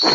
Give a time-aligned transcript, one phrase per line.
[0.00, 0.08] 特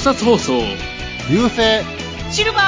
[0.00, 0.62] 撮放送
[1.28, 1.60] 流星。
[2.30, 2.62] シルバー。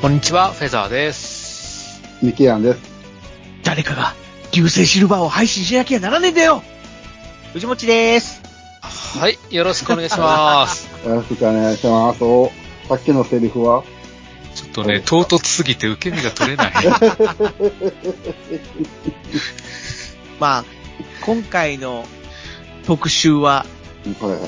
[0.00, 2.00] こんにちはフェザーです。
[2.22, 2.80] ミキアンです。
[3.64, 4.14] 誰かが
[4.52, 6.62] 流星シルバーを配信しなきゃならねえんだよ
[7.54, 8.42] 藤持でーす。
[8.82, 12.24] はいよろしくお願いしますよろしくお願いします。
[12.24, 12.50] お
[12.88, 13.84] さっきのセリフは？
[14.56, 16.72] ちょっとね唐突すぎて受け身が取れない
[20.40, 20.64] まあ、
[21.24, 22.04] 今回の
[22.86, 23.64] 特集は、
[24.20, 24.40] はいはい。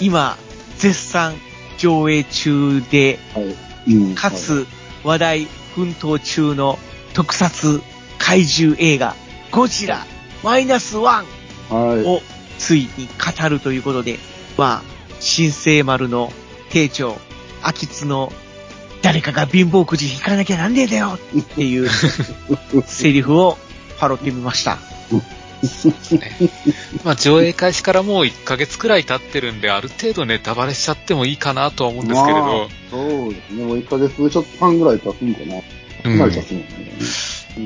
[0.00, 0.36] 今、
[0.76, 1.34] 絶賛
[1.78, 3.56] 上映中で、はい。
[3.94, 4.66] うんかつ、
[5.02, 6.78] 話題奮闘中の
[7.14, 7.82] 特撮
[8.18, 9.16] 怪獣映画、
[9.50, 10.06] ゴジラ
[10.42, 12.04] マイナスワンはい。
[12.04, 12.20] を
[12.60, 14.18] ついに語るということで、
[14.58, 14.82] まあ、
[15.18, 16.30] 新生丸の
[16.68, 17.16] 艇長、
[17.62, 18.30] 秋津の
[19.02, 21.88] 誰かが貧乏くじ引かなきゃなんねえだよっていう
[22.84, 23.56] セリフを
[23.98, 24.78] パロってみました。
[27.04, 33.64] まあ上映開始からもう1ヶ月くらい経ってるんである程度ネタバレしちゃってもいいかなとは思うんですけれど、まあそうですね。
[33.64, 35.56] もう1ヶ月ちょっと半ぐらい経つんかな。
[36.04, 36.66] うんかなり経つもんね。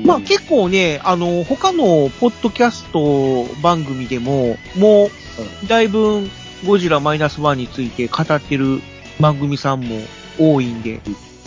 [0.05, 5.09] まあ結構ね、あの、他のポッドキャスト番組でも、も
[5.63, 6.27] う、だいぶ
[6.65, 8.81] ゴジラマイナスワンについて語ってる
[9.19, 9.95] 番組さんも
[10.39, 11.01] 多いんで、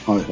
[0.06, 0.26] はいはい。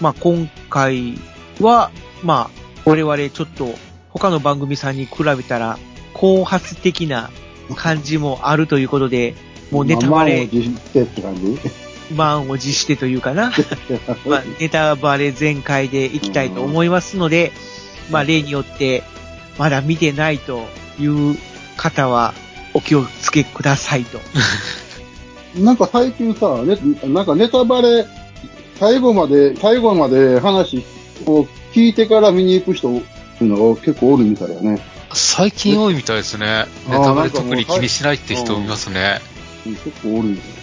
[0.00, 1.14] まあ今回
[1.60, 1.90] は、
[2.22, 3.74] まあ、我々ちょっと
[4.10, 5.78] 他の番組さんに比べたら、
[6.12, 7.30] 後発的な
[7.74, 9.34] 感じもあるということで、
[9.70, 11.85] もうネタバレって感じ？
[12.14, 13.52] 満を持してというかな。
[14.26, 17.52] まあ、ネタバレ全開でいきたいと思いますので、
[18.10, 19.02] まあ、例によって、
[19.58, 20.66] まだ見てないと
[20.98, 21.36] いう
[21.76, 22.34] 方は、
[22.74, 24.20] お気をつけくださいと。
[25.56, 28.06] なんか最近さ、ね、なんかネタバレ、
[28.78, 30.84] 最後まで、最後まで話
[31.24, 33.00] を聞いてから見に行く人っ
[33.38, 34.78] ていうのが結構おるみたいだね。
[35.14, 36.66] 最近多いみたいですね。
[36.88, 39.20] ネタバレ特に気にしないって人いますね。
[39.66, 40.56] うん結構おるみたいね。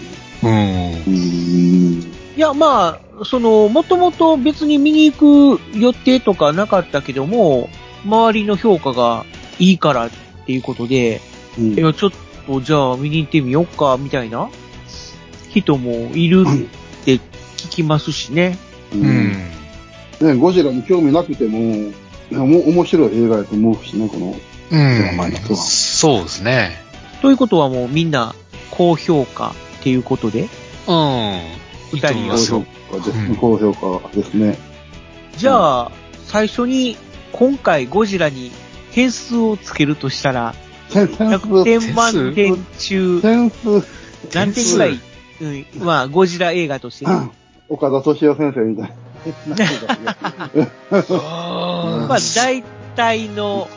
[0.44, 2.14] うーん。
[2.36, 7.70] いや、まあ、その、もともと別に見に行く予定とかなかったけども、
[8.06, 9.26] 周りの評価が
[9.60, 10.10] いいからっ
[10.46, 11.22] ていうことで、
[11.58, 12.12] うんいや、ちょっ
[12.48, 14.50] とじゃあ見に行ってみようか、みたいな
[15.50, 18.58] 人もいるって聞きますしね。
[18.94, 19.32] ううんん。
[20.20, 21.94] ね、ゴジラに興味なくても、い
[22.32, 24.36] やもう面白い映画やと思うしね、この。
[24.72, 26.78] うんマイナスワンそうですね。
[27.22, 28.34] ということはもうみんな
[28.72, 29.54] 高評価
[29.84, 30.48] っていうことで、うん。
[30.48, 30.48] い
[31.98, 32.64] いと思い二人ますよ。
[32.90, 33.36] 高評価ですうん。
[33.36, 34.58] 高評価ですね。
[35.36, 35.92] じゃあ、
[36.26, 36.96] 最初に
[37.34, 38.52] 今回ゴジラに
[38.94, 40.56] 点数をつけるとしたら、
[40.88, 43.56] センセン100ス、点満点中、センス、
[44.34, 45.00] 何点ぐらい、
[45.42, 47.06] うん、まあ、ゴジラ映画として。
[47.06, 47.30] ね、
[47.68, 48.94] 岡田敏夫先生みたい
[52.08, 52.64] まあ、大
[52.96, 53.68] 体の、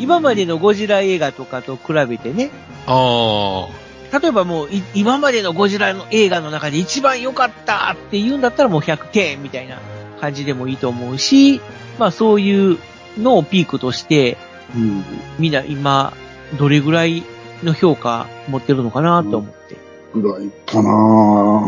[0.00, 2.50] 今までのゴジラ映画とかと比べてね、
[2.88, 3.68] あ
[4.12, 9.78] 例えばもうい、今までのゴジラの映画の中で一番良かったって言うんだったらもう100点みたいな
[10.20, 11.60] 感じでもいいと思うし、
[11.98, 12.78] まあそういう
[13.18, 14.36] のをピークとして、
[14.74, 15.04] うん。
[15.38, 16.12] みんな今、
[16.58, 17.22] どれぐらい
[17.62, 19.76] の評価持ってるのかなと思って。
[20.14, 20.92] ぐらいかなぁ。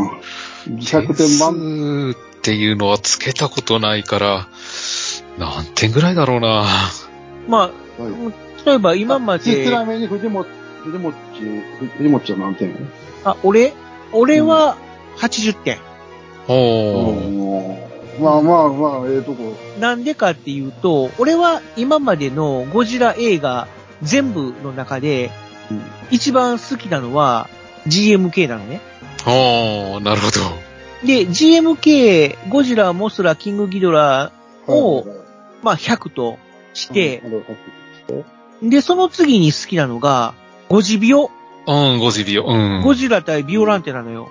[0.07, 0.21] あ。
[0.67, 2.13] 100点満。
[2.13, 4.47] 点っていうのはつけたことないから、
[5.37, 6.65] 何点ぐらいだろうな。
[7.47, 10.45] まあ、はい例えば今まちで、なみに藤本、
[10.83, 11.13] 藤本、
[11.97, 12.75] 藤本は何点？
[13.23, 13.73] あ、俺？
[14.13, 14.77] 俺は
[15.17, 15.77] 80点。
[16.47, 17.35] おー。
[17.35, 19.55] うんまあまあまあ、ええとこ。
[19.79, 23.67] なんでかっていうと、俺は今までのゴジラ映画
[24.01, 25.31] 全部の中で、
[25.69, 25.81] うん
[26.11, 27.47] 一番好きなのは
[27.87, 28.81] GMK なのね。
[29.25, 31.07] おー、なるほど。
[31.07, 34.33] で、GMK、ゴジラ、モスラ、キングギドラ、
[34.67, 35.05] おはい
[35.63, 36.37] まあ100と
[36.73, 37.23] して
[38.61, 40.33] で、その次に好きなのが、
[40.71, 41.29] ゴジビオ、
[41.67, 42.45] うん、ゴジビオ。
[42.45, 42.81] うん。
[42.81, 44.29] ゴジラ対ビオランテなのよ。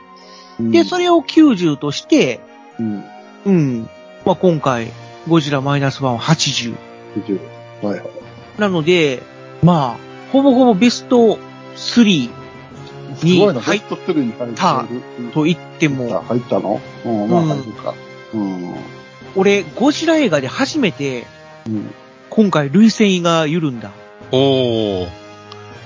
[0.59, 2.41] うんで、それを90として、
[2.79, 3.05] うん。
[3.45, 3.89] うん。
[4.25, 4.91] まあ今回、
[5.29, 6.75] ゴジラマイナスワンは80。
[7.27, 7.41] 20
[7.83, 8.11] はいはい。
[8.59, 9.23] なので、
[9.63, 11.39] まあ、ほぼほぼベスト
[11.77, 12.31] 3
[13.17, 15.33] すごいな、はいベスト3に入ってたる。
[15.35, 16.81] と言っても、入ったの？
[17.05, 17.95] うん、まあうん入るか。
[18.33, 18.75] うん。
[19.37, 21.27] 俺、ゴジラ映画で初めて、
[21.67, 21.91] うん。
[22.31, 23.91] 今回、類線が緩んだ。
[24.33, 25.20] おー。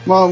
[0.06, 0.30] まあ、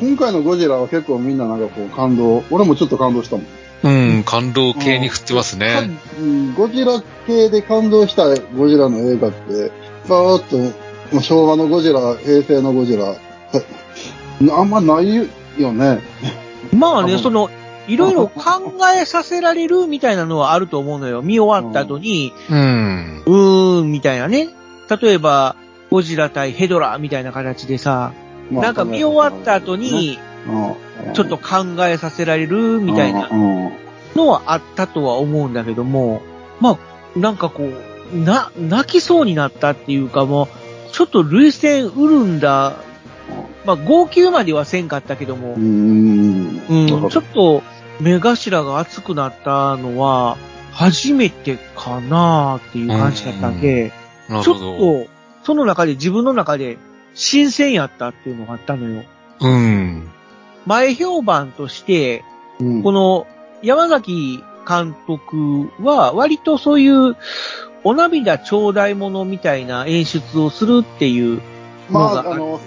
[0.00, 3.46] 今回のゴジラは結構みんななんかこう感動、俺もちょっと感動したもん。
[3.84, 5.90] うん、感動系に振ってますね。
[6.18, 9.70] うんゴジラ系で感動したゴジラの映画って、
[10.08, 10.58] バーっと、
[11.12, 13.14] まあ昭和のゴジラ、平成のゴジラ、
[14.56, 15.14] あんまない
[15.58, 16.00] よね。
[16.72, 17.50] まあね、うんその、
[17.86, 21.20] いろいろ考えさせられるみたいなのはあると思うのよ。
[21.22, 23.22] 見終わった後に、うん。
[23.26, 24.48] うーん、みたいなね。
[25.02, 25.56] 例えば、
[25.90, 28.12] ゴジラ対ヘドラみたいな形でさ、
[28.50, 31.14] まあなんか見終わった後に、うん。
[31.14, 33.28] ちょっと考えさせられるみたいな。
[34.14, 36.22] のはあったとは思うんだけども、
[36.60, 36.78] ま
[37.16, 37.64] あ、なんかこ
[38.12, 40.48] う、な、泣きそうになったっていうかもう、
[40.92, 42.76] ちょっと類線潤んだ、
[43.64, 46.60] まあ、号泣まではせんかったけどもう、ん。
[46.86, 47.62] ちょっと
[48.00, 50.36] 目頭が熱くなったのは、
[50.72, 53.60] 初めてかなっていう感じだったん。
[53.60, 53.92] で、
[54.28, 54.44] ちょっ。
[54.44, 55.06] と、
[55.44, 56.78] その中で自分の中で
[57.14, 59.02] 新鮮やったっていうのがあったのよ。
[59.40, 60.10] うん。
[60.66, 62.24] 前評判として、
[62.60, 62.82] うん。
[62.82, 63.26] この
[63.62, 67.16] 山崎監督は割とそういう
[67.82, 71.40] お涙頂戴ものみたいな演出をするっていう
[71.90, 72.60] まあ、のがあの、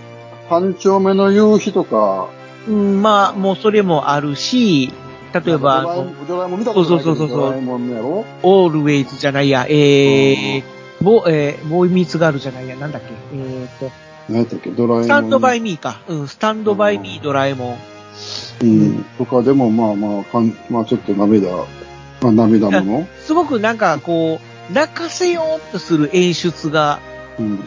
[0.49, 2.29] 三丁目の夕日とか、
[2.67, 4.91] うん、まあ、もうそれもあるし、
[5.33, 10.63] 例えば、あドラえもの、んドラえもん見たことないけどそうそうそうそうオールウェイズじゃないや、えー、
[11.01, 13.91] ボ、えー、ボーイミーツガールじゃないや、なんだっけ、えーと、
[14.29, 14.69] 何やったっけ？
[14.71, 15.03] ドラえもん。
[15.05, 16.01] スタンドバイミーか。
[16.07, 17.77] うん、スタンドバイミードラえもん。
[18.61, 19.05] うん。
[19.17, 21.49] とかでも、まあまあ、かんまあちょっと涙、
[22.21, 23.07] まあ涙もの。
[23.23, 24.39] すごくなんかこ
[24.69, 26.99] う、泣かせようとする演出が
[27.39, 27.45] うん。
[27.45, 27.59] うん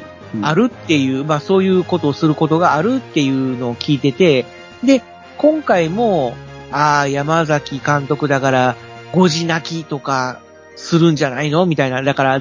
[0.43, 4.47] あるっていう、まあそういうことをすることがあるっていうのを聞いてて、
[4.85, 5.03] で、
[5.39, 6.37] 今回も、
[6.71, 8.77] ああ、山崎監督だから、
[9.13, 10.39] 5時泣きとか
[10.77, 11.67] するんじゃないの？
[11.67, 12.01] みたいな。
[12.05, 12.41] だから、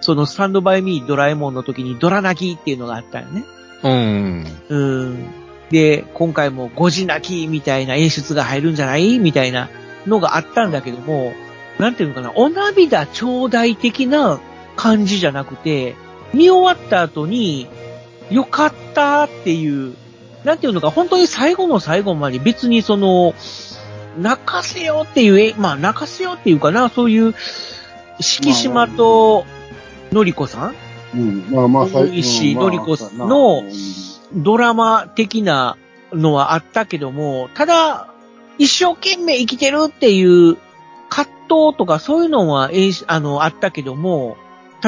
[0.00, 3.44] そのスタンドバイミードラえもんの時にドラ泣きっていうのがあったよね。
[3.82, 4.46] うん。
[4.68, 5.26] うん。
[5.70, 9.68] で、今回も5時泣きみたいな演出が入るんじゃないみたいな
[10.06, 11.32] のがあったんだけども、
[11.78, 14.40] なんていうのかな、お涙頂戴的な
[14.76, 15.94] 感じじゃなくて、
[16.34, 17.68] 見終わった後に、
[18.30, 19.94] よかったっていう、
[20.44, 23.34] なんていうのか、本当に最後の最後まで別にその、
[24.18, 27.34] 泣かせようっていう、まあ泣かせようっていうかな、そういう、
[28.20, 29.44] 敷島と、
[30.12, 30.74] のりこさん？
[31.14, 31.50] うん。
[31.50, 33.72] まあまあ、大石うんまあのりこのうん
[34.32, 35.76] ドラマ的な
[36.12, 38.08] のはあったけども、ただ、
[38.58, 40.56] 一生懸命生きてるっていう
[41.08, 42.70] 葛藤とかそういうのは、
[43.08, 44.36] あの、あったけども、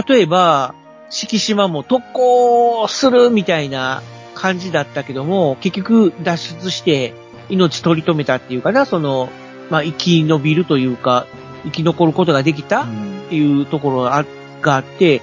[0.06, 0.74] 例えば、
[1.10, 4.02] 敷島も特攻するみたいな
[4.34, 7.14] 感じだったけども、結局脱出して
[7.48, 9.28] 命取り留めたっていうかな、その、
[9.70, 11.26] まあ、生き延びるというか、
[11.64, 12.86] 生き残ることができたっ
[13.28, 14.25] ていうところがあ
[14.62, 15.20] があって、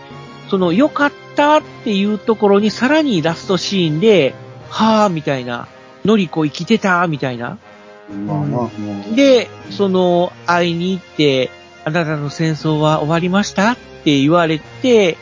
[0.50, 4.34] その良かったっていうところにさらにラストシーンで、
[4.70, 5.68] はぁ、みたいな、
[6.06, 7.58] のりこ生きてた、みたいな。
[9.16, 11.50] で、その、会いに行って、
[11.86, 15.18] あなたの戦争は終わりましたって言われて、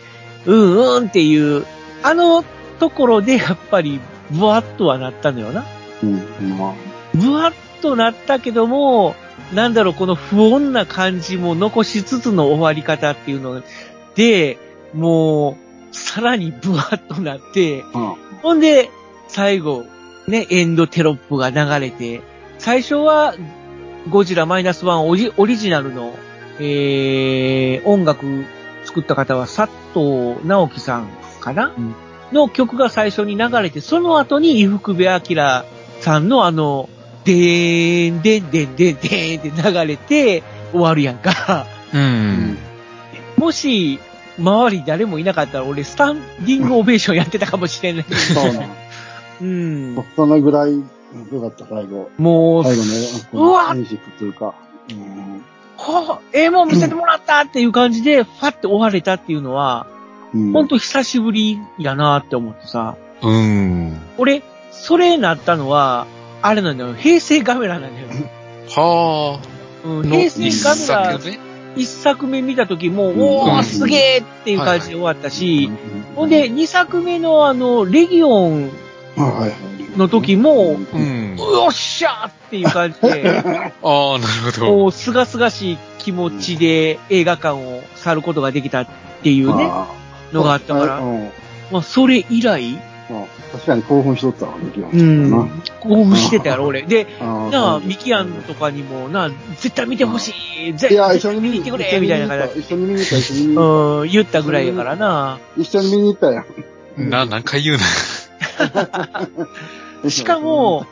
[0.45, 1.65] うんうんっていう、
[2.03, 2.43] あの
[2.79, 3.99] ところでやっぱり、
[4.31, 5.65] ブワッとはなったのよな。
[6.03, 6.73] うん、まあ、
[7.13, 9.15] ブワッとなったけども、
[9.53, 13.63] なんだろう、この不穏な感じも残しつつの終わり方っていうの
[14.17, 14.57] で、
[14.93, 18.15] もう、さらにブワッとなって、うん。
[18.41, 18.89] ほんで、
[19.29, 19.85] 最後、
[20.27, 22.21] ね、エンドテロップが流れて、
[22.57, 23.35] 最初は、
[24.09, 26.13] ゴジラマイナスワンオリオリジナルの、
[26.59, 28.45] えー、音楽
[28.85, 31.09] 作った方は佐藤直樹さん
[31.41, 31.95] かな、うん
[32.31, 35.21] の曲が最初に流れて、その後に伊福部明
[36.01, 36.89] さんのあの、
[37.23, 41.65] でーん、でんでんでんでんって流れて終わるやんか。
[41.93, 42.57] うん。
[43.37, 43.99] もし、
[44.37, 48.05] 周り誰もいなかったら俺スタンディングオベーションやってたかもしれない。
[48.05, 48.61] そうな
[49.41, 49.95] うん。
[49.95, 50.05] の。
[50.15, 50.81] そのぐらい、よ
[51.41, 52.09] かった、最後。
[52.17, 52.89] もう、最後ね、
[53.33, 54.53] うわ演出というか。
[54.89, 55.43] うん
[55.79, 59.85] はあ、ええもん見せてもらったっていう感じで、 ファって終われたっていうのは、
[60.33, 60.51] うん。
[60.51, 62.95] ほんと久しぶりやなって思ってさ。
[63.21, 63.97] うん。
[64.17, 64.41] 俺、
[64.71, 66.07] それなったのは、
[66.41, 68.07] あれなんだよ、平成ガメラなんだよ。
[68.69, 69.39] は
[69.85, 70.03] うん、あ。
[70.03, 71.19] の平成一ガメラ
[71.77, 78.71] 一作目見た時も、うんおー、うんすげーっていう感じで終わったし、うんほんで、二作目のあの、レギオン。
[79.97, 81.35] の時も、うん。
[81.37, 83.29] よっしゃーっていう感じで、
[83.83, 84.65] ああ、なるほど。
[84.65, 88.87] こう、すがすがしい気持ちで映画館を去ることができたっ
[89.21, 89.87] ていうね、ま
[90.33, 91.31] のがあったから、うん
[91.71, 96.81] まあ、それ以来、まあ確かに興奮しとったわ、できまうしたん、興奮してたやろ、俺。
[96.81, 97.49] で、な。
[97.49, 100.33] なあ、ミキアンとかにも、なあ、絶対見てほし
[100.67, 105.39] い、絶いや、対一緒に見に行ってくれ、みたいな感じ一緒に見に行った、一緒に見に行っうん、言ったぐらいやからな。
[105.55, 105.61] た。
[105.61, 106.45] 一緒に見に行ったやん。
[107.09, 107.77] な、何回言う
[110.03, 110.09] な。
[110.09, 110.85] しかも、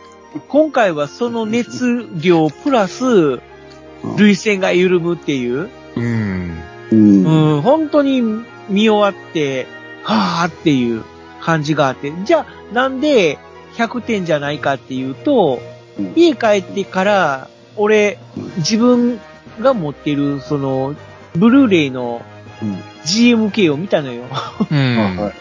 [0.47, 3.39] 今回はその熱量プラス、
[4.17, 6.57] 涙腺が緩むっていう、うん。
[6.91, 8.21] うん、うん、本当に
[8.69, 9.67] 見終わって、
[10.03, 11.03] はぁっていう
[11.45, 13.37] 感じがあって、じゃあなんで
[13.75, 15.59] 100点じゃないかっていうと、
[15.99, 17.47] うん家帰ってから、
[17.77, 18.17] 俺、
[18.57, 19.17] 自分
[19.61, 20.93] が持ってる、その、
[21.37, 22.21] ブルーレイの
[22.61, 22.73] うん。
[23.05, 24.23] GMK を見たのよ。
[24.71, 24.97] うん。
[24.97, 25.33] はい。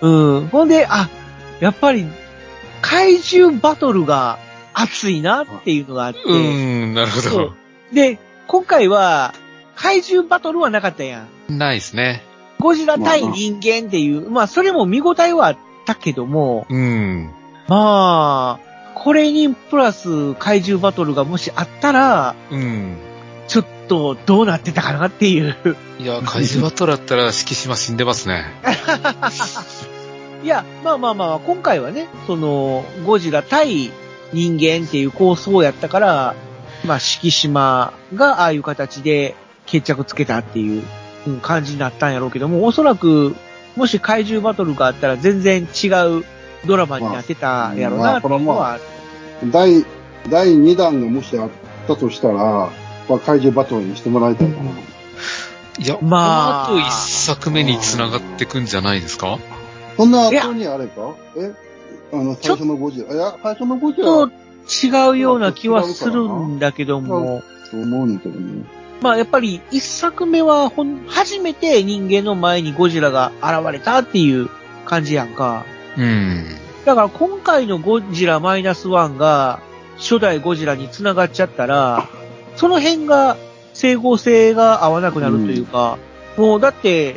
[0.00, 0.48] うん。
[0.48, 1.08] ほんで、あ、
[1.60, 2.06] やっぱり、
[2.80, 4.38] 怪獣バトルが
[4.74, 7.94] 熱いなっていうのがあって、うん、なるほそどう。
[7.94, 9.34] で、今回は、
[9.76, 11.58] 怪獣バトルはなかったやん。
[11.58, 12.22] ないですね。
[12.62, 17.32] ゴジラ対人間っていう、まあ、それも見応えはあったけども、うん。
[17.66, 22.96] まあ、これにプラス怪獣バトルがもしあったら、うん。
[23.48, 25.56] ちょっとどうなってたかなっていう。
[25.98, 28.44] いや、怪獣バトルだったら敷島死んでますね。
[30.44, 33.90] いや、まあまあまあ、今回はね、その、ゴジラ対
[34.32, 36.34] 人間っていう構想やったから、
[36.84, 39.34] まあ、敷島がああいう形で
[39.66, 41.01] 決着つけたっていううん
[41.40, 43.34] 感じになったんやろうけども、おそらく、
[43.76, 45.88] もし怪獣バトルがあったら全然違
[46.20, 46.24] う
[46.66, 48.78] ドラマになってたやろうなっていうのは、
[49.50, 49.84] 第、
[50.28, 51.50] 第2弾がもしあっ
[51.88, 52.34] たとしたら、
[53.08, 54.70] まあ、怪獣バトルにしてもらいたいかな。
[55.78, 56.66] いや、まあ。
[56.66, 59.38] この後一作目に繋がってくんじゃないですか？
[59.96, 61.14] そんな後にあれか？
[61.36, 61.52] え？
[62.12, 63.14] あの、最初のゴジラ。
[63.14, 64.32] いや、最初のゴジラとと
[64.86, 68.64] 違うような気はするんだけども、思うねんけどね。
[69.02, 74.48] まあやっぱり一作目はほん、初めて人間の前にゴジラが現れたっていう
[74.84, 75.64] 感じやんか。
[75.98, 76.44] うん。
[76.84, 79.60] だから今回のゴジラマイナスワンが
[79.98, 82.08] 初代ゴジラに繋がっちゃったら、
[82.56, 83.36] その辺が
[83.74, 85.98] 整合性が合わなくなるというか、
[86.36, 87.16] もうだって、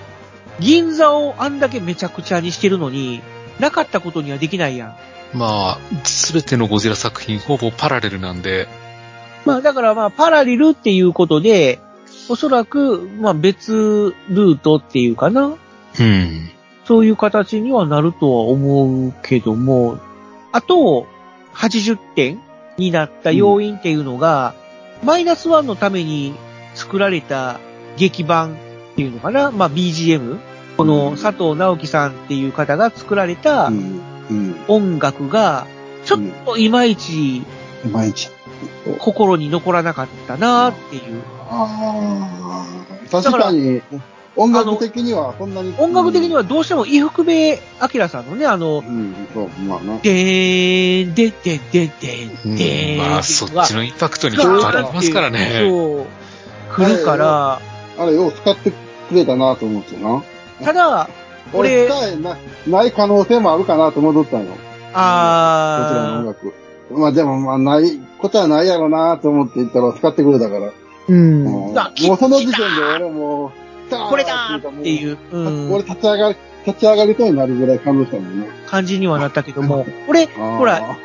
[0.60, 3.22] 銀座をあんだけめちゃくちゃにしてるのに、
[3.60, 5.38] なかったことにはできないやん。
[5.38, 8.68] まあ、すべてのゴジラ作品ほぼパラレルなんで、
[9.46, 11.80] まあだからまあパラレルっていうことで、
[12.30, 15.56] おそらくまあ別ルートっていうかな。
[16.00, 16.50] うん。
[16.86, 19.98] そういう形にはなるとは思うけども、
[20.52, 21.08] あと、
[21.54, 22.40] 80点
[22.78, 24.54] になった要因っていうのが、
[25.04, 26.36] マイナスワンのために
[26.76, 27.60] 作られた
[27.98, 30.38] 劇版っていうのかなまあ BGM?
[30.78, 34.02] この佐藤直樹さんっていう方が作られたうん。
[34.30, 34.56] うん。
[34.68, 35.68] 音楽が、
[36.04, 37.44] ちょっといまいちい
[37.92, 38.30] まいち。
[39.00, 41.22] 心に残らなかったなっていう。
[41.50, 42.66] あ
[43.12, 43.12] あ。
[43.12, 43.82] 確かに、
[44.36, 45.74] 音楽的にはそんなに。
[45.78, 49.98] 音楽的にはどうしても伊福部明さんのね、あの、うん、そう、まあな。
[50.00, 52.98] でーん、ででででうんで。
[53.00, 55.66] まあ、そっちのインパクトに引っ張られますからね。
[55.70, 56.06] そう。
[56.76, 57.62] 来るから、
[57.98, 58.76] あれ、よう使ってく
[59.14, 60.22] れたなと思ってな。
[60.64, 61.10] ただ、
[61.54, 64.48] 俺えな、ない可能性もあるかなと思っとったんよ。
[64.48, 64.62] こち
[64.96, 66.54] らの音あ楽。
[66.92, 70.68] まあでも、まあ、ないことはないやろなと思って言ったら使ってくれたから。
[70.68, 70.72] ー、
[71.10, 71.44] うん。
[71.44, 73.52] もうあもうその時点で俺もう、
[74.10, 78.48] これだーっていう、うん俺、立ち上がり、立ち上がりそうになるぐらい感動したもんね。
[78.68, 80.98] 感じにはなったけども、 俺、ほほら、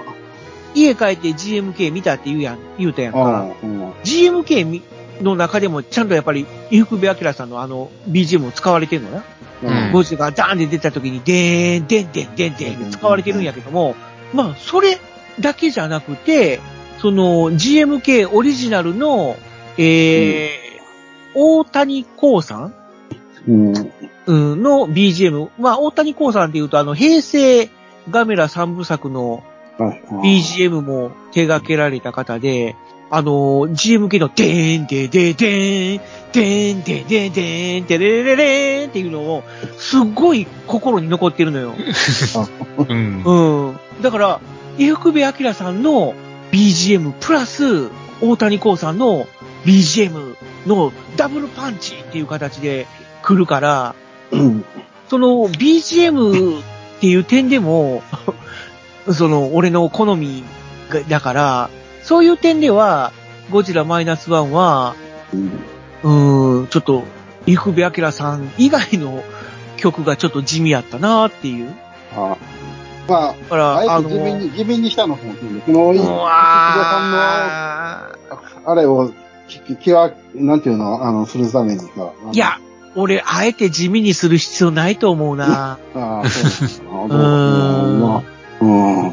[0.75, 3.49] 家帰って GMK 見たって言うやん、言うたやんか。
[3.63, 3.91] うん。
[4.05, 4.83] GMK み
[5.21, 9.17] の中でもちゃんとやっぱり、伊福部明さんのあの BGM を使われてるのな。
[9.19, 13.95] うんゴジラがダーンって出た時に、でーん、でんでんでんでんって使われてるんやけども、
[14.33, 14.99] まあ、それ
[15.39, 16.61] だけじゃなくて、
[17.01, 19.37] その GMK オリジナルの、
[19.79, 20.51] えー、
[21.35, 22.75] 大谷光さん？
[23.49, 23.93] うん。
[24.27, 25.49] うんの BGM。
[25.59, 27.71] まあ、大谷光さんって言うと、あの、平成
[28.11, 29.43] ガメラ三部作の
[29.79, 30.03] はい。
[30.43, 32.77] BGM も手掛けられた方で、
[33.09, 33.31] あの、
[33.69, 36.03] GMK のでーんでーでーでーん、
[36.33, 39.43] でーんでーでーでーん、でれれれれーんっていうのを、
[39.79, 41.73] すっごい心に残ってるのよ。
[42.89, 43.23] うん。
[43.25, 44.03] うん。
[44.03, 44.41] だから、
[44.79, 46.15] 伊福部明さんの
[46.53, 47.91] BGM プラス、
[48.21, 49.27] 大谷光さんの
[49.65, 52.87] BGM のダブルパンチっていう形で
[53.23, 53.95] 来るから、
[54.31, 54.65] うん。
[55.09, 56.63] その BGM っ
[57.01, 58.03] ていう点でも、
[59.13, 60.45] その俺の好み
[61.09, 61.71] だから、
[62.03, 63.13] そういう点では、
[63.51, 64.95] ゴジラマイナスワンは、
[65.33, 65.51] うん。
[66.03, 67.05] うーん、ちょっと、
[67.47, 69.25] 伊福部明さん以外の
[69.77, 71.75] 曲がちょっと地味やったなーっていう。
[72.15, 72.37] あ
[73.11, 75.61] まあ、あえあ自分に、自分にしたのかもしれない。
[75.63, 75.95] この、
[76.85, 78.13] さんの、わ
[78.67, 79.11] あれを、
[79.49, 81.87] き、きわ、なんていうの、あの、するためにさ。
[81.97, 82.59] ーいや、
[82.95, 85.79] 俺、あえて地味にする必要ないと思うな。
[85.95, 89.07] ああ、そうなうのーん。
[89.07, 89.13] うん。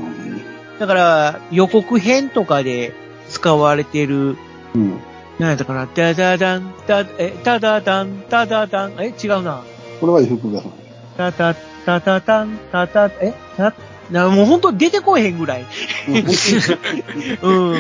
[0.80, 2.94] だから、予告編とかで
[3.30, 4.38] 使われてる、
[4.76, 5.00] うん。
[5.40, 9.62] なんやったかな、ダダダン、ダ、え、ダダダン、ダダダン、え、違うな。
[10.00, 10.87] これは伊福部さん。
[11.18, 11.56] タタ
[11.86, 13.74] タタタン、タタ、え、た、
[14.12, 15.66] な、もうほんと出てこえへんぐらい。
[17.42, 17.78] う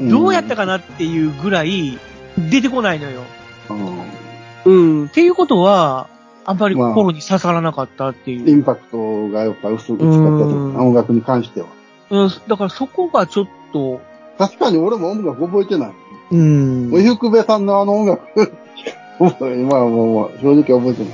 [0.00, 0.08] ん。
[0.08, 1.98] どうやったかなっていうぐらい、
[2.38, 3.22] 出てこないのよ。
[3.70, 4.18] うん
[4.64, 5.06] うん。
[5.06, 6.08] っていうことは、
[6.44, 8.48] あんまりまあ心に刺さらなかったっていう。
[8.48, 11.66] インパクトがやっぱ薄薄かったとうん音楽に関しては。
[12.10, 14.00] うん、だからそこがちょっと、
[14.38, 15.92] 確かに俺も音楽覚えてない。
[16.30, 16.90] うん。
[16.92, 18.22] おゆくべさんのあの音楽、
[19.18, 21.12] 覚えまあもう、正直覚えてない。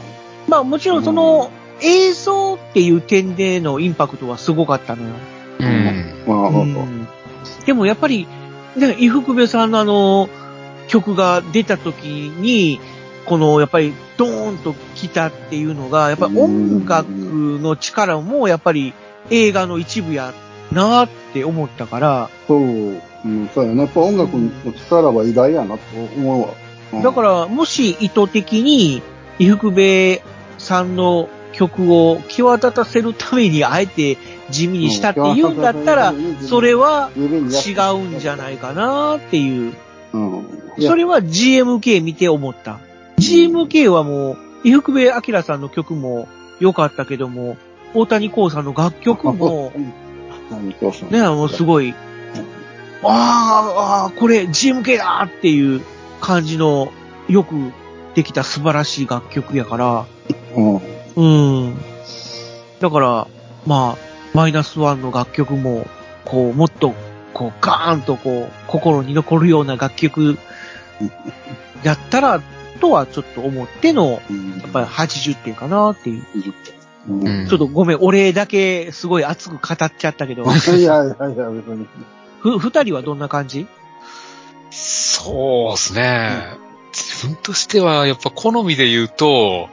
[0.49, 5.15] まあもちろんその、映像っていう点でのインパクトはすごかったのよ。
[5.61, 7.09] うん。
[7.67, 8.27] でもやっぱり、
[8.77, 10.29] ね、伊福部さんのあの、
[10.89, 12.81] 曲が出た時に、
[13.27, 18.93] この、やっぱり、ドーンと来たっていうのが、やっぱり音楽の力も、やっぱり
[19.31, 20.35] 映画の一部や
[20.73, 23.83] なって思ったから、そう、うん、そうやね。
[23.83, 25.81] やっぱ音楽の力は偉大やなと
[26.17, 26.49] 思うわ。
[26.49, 29.03] うんだから、もし意図的に、
[29.41, 30.21] 伊福部
[30.59, 34.19] さんの曲を際立たせるためにあえて
[34.51, 39.75] 地味にしたって言うんだったら、それは違うんじゃないかなっていう。
[40.81, 42.79] それは GMK 見て思った。
[43.19, 47.57] GMK はもう、伊福部明さんの曲も良かったけども、
[47.95, 49.73] 大谷光さんの楽曲も、
[51.11, 51.95] ね、もうすごい、
[53.03, 55.83] あーあー、これ GMK だっていう
[56.21, 56.93] 感じの、
[57.29, 57.55] よく
[58.15, 60.07] できた素晴らしい楽曲やから、
[61.17, 61.25] うん。
[61.25, 61.77] うん。
[62.81, 63.27] だから、
[63.67, 63.99] まあ、
[64.35, 65.87] マイナスワンの楽曲も、
[66.25, 66.95] こう、もっと、
[67.33, 70.39] こう、ガーンとこう、心に残るような楽曲、
[71.83, 72.43] やったら、
[72.81, 76.27] とはちょっと思っての、うんやっぱり80点かなっていう。
[77.09, 81.87] うんうんちょっとごめん、俺だけすごい熱く語っちゃったけど、 いやいやいや、別に。
[82.41, 83.67] ふ、二人はどんな感じ？
[84.71, 86.57] そうですね。
[86.93, 89.69] 自分としては、やっぱ好みで言うと、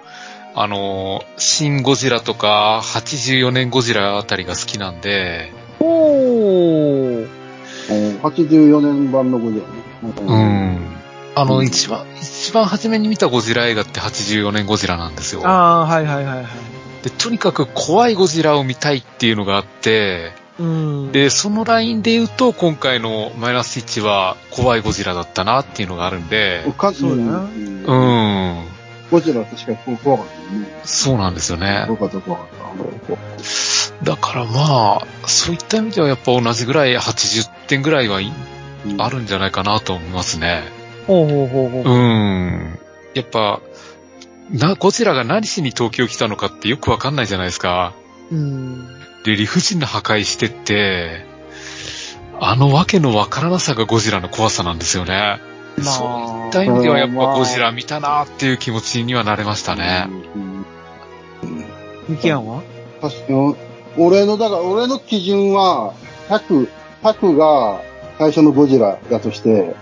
[0.54, 7.28] あの、シン・ゴジラとか、84年ゴジラあたりが好きなんで、おー。
[8.22, 9.82] 84年版のゴジラね。
[10.28, 11.02] うん。
[11.36, 15.42] あの、うん一番、一番初めに見たゴジラ映画って84年ゴジラなんですよ。
[15.48, 16.46] ああ、はいはいはいはい。
[17.04, 21.12] で、とにかく怖いゴジラを見たいっていうのがあって、うん。
[21.12, 28.71] で、そのラインで言うと、今回のマイナス1は怖いゴジラだったなっていうのがあるんで、かそうだなうんうん。
[29.12, 30.82] ゴジラ確かに怖かったよね。
[30.86, 31.84] そうなんですよね。
[31.88, 32.48] 怖かった怖かっ
[34.00, 34.06] た。
[34.06, 38.32] だからまあ、そういった意味ではやっぱ同じぐらい80点ぐらいはい
[38.86, 40.64] うんあるんじゃないかなと思いますね。
[41.08, 41.94] ほうほうほうほう。
[41.94, 42.80] うん。
[43.14, 43.62] やっぱ、
[44.50, 47.94] な、ゴジラが何しに東京来たのかってよくわかんないじゃないですか。
[48.32, 48.88] うん。
[49.24, 51.26] で、理不尽な破壊してって、
[52.40, 55.40] あのわけのわからなさがゴジラの怖さなんですよね。
[55.78, 60.08] まあそういった意味ではやっぱゴジラ見たなっていう気持ちにはなれましたね。
[60.36, 60.66] うん
[62.10, 62.64] ミキアンは？
[63.02, 63.56] 確かに、
[63.98, 65.94] 俺の、だから俺の基準は、
[66.30, 66.68] 100、
[67.04, 67.82] 100が
[68.18, 69.76] 最初のゴジラだとして、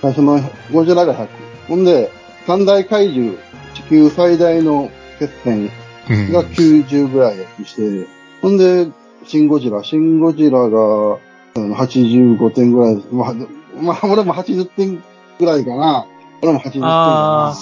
[0.00, 0.40] 最初の
[0.72, 1.28] ゴジラが100。
[1.68, 2.10] ほんで、
[2.46, 3.38] 三大怪獣、
[3.74, 5.70] 地球最大の決戦
[6.10, 6.32] うん。
[6.32, 8.08] が90ぐらいやとして、
[8.40, 8.88] ほんで、
[9.24, 11.18] シンゴジラ、シンゴジラが
[11.54, 13.34] うん85点ぐらい、まあ、
[13.80, 15.02] まあ、俺も80点
[15.42, 16.06] ぐらいかな。
[16.40, 17.54] 俺も80点かな。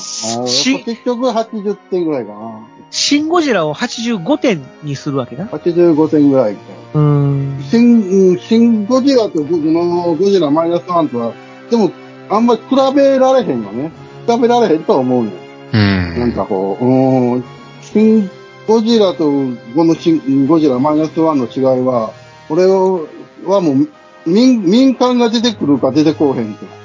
[0.46, 2.66] 結局80点ぐらいかな。
[2.90, 5.46] シンゴジラを85点にするわけな。
[5.46, 6.60] 85点ぐらいか。
[6.94, 7.64] うん。
[7.70, 11.32] シン、うんシンゴジラと僕のゴジラマイナスワンとは、
[11.70, 11.90] でも、
[12.28, 13.92] あんまり比べられへんよね。
[14.26, 15.32] 比べられへんとは思うね。
[15.72, 16.20] うん。
[16.20, 17.44] なんかこう、うーん、
[17.82, 18.30] シン
[18.66, 19.30] ゴジラと
[19.74, 22.12] このシンゴジラマイナスワンの違いは、
[22.48, 23.88] 俺はもう、
[24.26, 26.79] 民、民間が出てくるか出てこうへんって。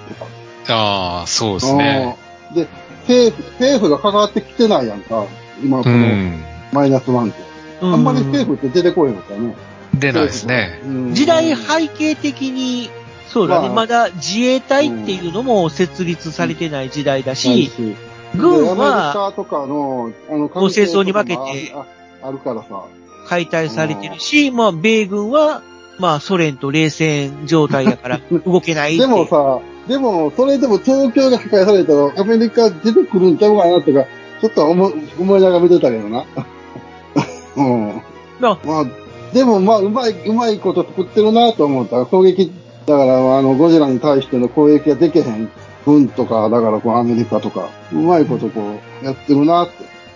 [0.70, 2.18] ああ、そうですね。
[2.54, 2.68] で、
[3.02, 5.26] 政府、政府が関わってきてないやんか。
[5.64, 6.44] 今こうのん。
[6.72, 7.44] マイナスワンって。
[7.82, 9.56] ああんまり政府って出てこへんのかね。
[9.94, 10.82] 出ないですね。
[10.84, 12.90] うん時代背景的に、
[13.28, 17.96] そうだね、まあまだ自衛隊っていうのも設立されてない時代だし、し
[18.36, 21.86] 軍でアメリとかの、あの、もう戦争に負けてあ
[22.28, 22.86] あるからさ。
[23.28, 25.64] 解体されてるし、まあ、米軍は、
[25.98, 28.98] まあ、ソ連と冷戦状態だから 動けない。
[28.98, 34.06] でもさ、でも、それでも東京が破壊されたらアメリカ出てくるんちゃうかなとか、
[34.42, 36.26] ちょっと思い思いながら見てたけどな。
[37.58, 38.02] うん。
[38.40, 38.86] なまあ、
[39.34, 42.06] でもまあ、うまい、うまいこと作ってるなと思った。
[42.06, 42.52] 攻撃、
[42.86, 45.50] だから、あの、ゴジラに対しての攻撃ができへん
[45.86, 48.62] 軍とか、だからこうアメリカとか、うまいことこ
[49.02, 49.70] う、やってるなっ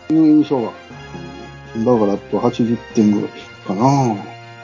[0.07, 0.63] ていう印象が。
[0.63, 0.89] うん
[1.77, 3.29] だから、あと80点ぐらい
[3.67, 4.15] かな。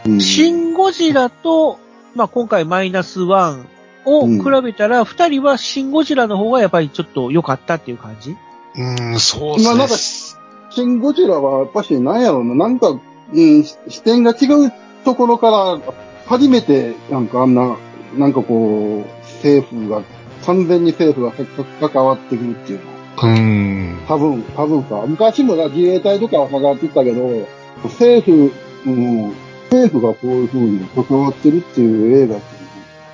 [0.06, 0.20] うん。
[0.20, 1.80] シン・ゴジラと、
[2.16, 3.68] まあ、今回マイナスワン
[4.06, 8.36] を比べたら、二、人はシン・ゴジラの方がやっぱりちょっと良かったっていう感じ？
[8.78, 8.84] う
[9.16, 9.70] ん、そうですね。
[9.70, 13.00] まあなんかシン・ゴジラはやっぱしなんやろうな、なんか、う
[13.40, 14.72] ん、し視点が違う
[15.04, 15.94] ところから、
[16.26, 17.78] 初めて、なんかあんな、
[18.18, 20.02] なんかこう、政府が、
[20.46, 22.92] 完全に政府がかか関わってくるっていうの。
[23.24, 24.00] うん。
[24.08, 25.04] 多分、多分か。
[25.08, 27.48] 昔もな自衛隊とかは関わってたけど、
[27.84, 28.52] 政府、
[28.86, 29.34] うん、
[29.72, 32.55] 政府がこういう風に関わってるっていう映画って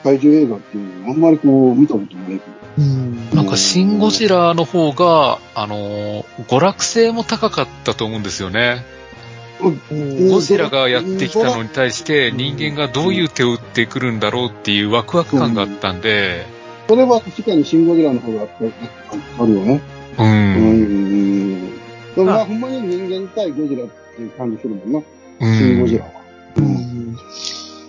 [0.03, 2.41] 怪獣映画っていうのはあんまりこう見たことないけど。
[2.77, 3.29] うん。
[3.31, 8.83] なんか、シン・ゴジラの方が、あのー娯楽性も高かったと思うんですよね。
[9.89, 16.45] うんゴジラがやってきたのに対して、人間がどういう手を打ってくるんだろうっていうワクワク感があったんで、
[16.87, 19.81] それは確かにシン・ゴジラの方があったあるよね。
[20.17, 20.23] う。
[20.23, 21.71] うんん。
[22.15, 24.99] でもまああ、ほんまに人間対ゴジラっていう感じするもんな。
[24.99, 25.03] う
[25.39, 26.05] シン・ゴジんラ。
[26.05, 26.11] は。
[26.57, 27.15] ううん。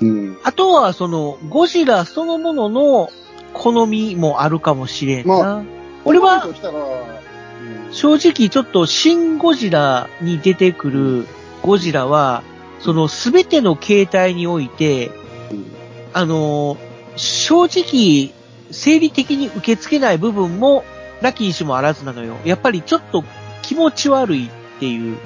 [0.05, 0.39] んうん。
[0.43, 3.11] あとは、その、ゴジラそのものの
[3.53, 5.35] 好みもあるかもしれんな。
[5.35, 5.65] ま
[6.05, 6.49] 俺は
[7.93, 11.27] 正直ちょっとシン・ゴジラに出てくる
[11.63, 12.43] ゴジラは、
[12.81, 15.13] そのすべての形態において、
[16.13, 18.33] あのー正直、
[18.71, 20.85] 生理的に受け付けない部分も、
[21.21, 22.37] なきにしもあらずなのよ。
[22.45, 23.23] やっぱりちょっと
[23.63, 25.19] 気持ち悪いっていう。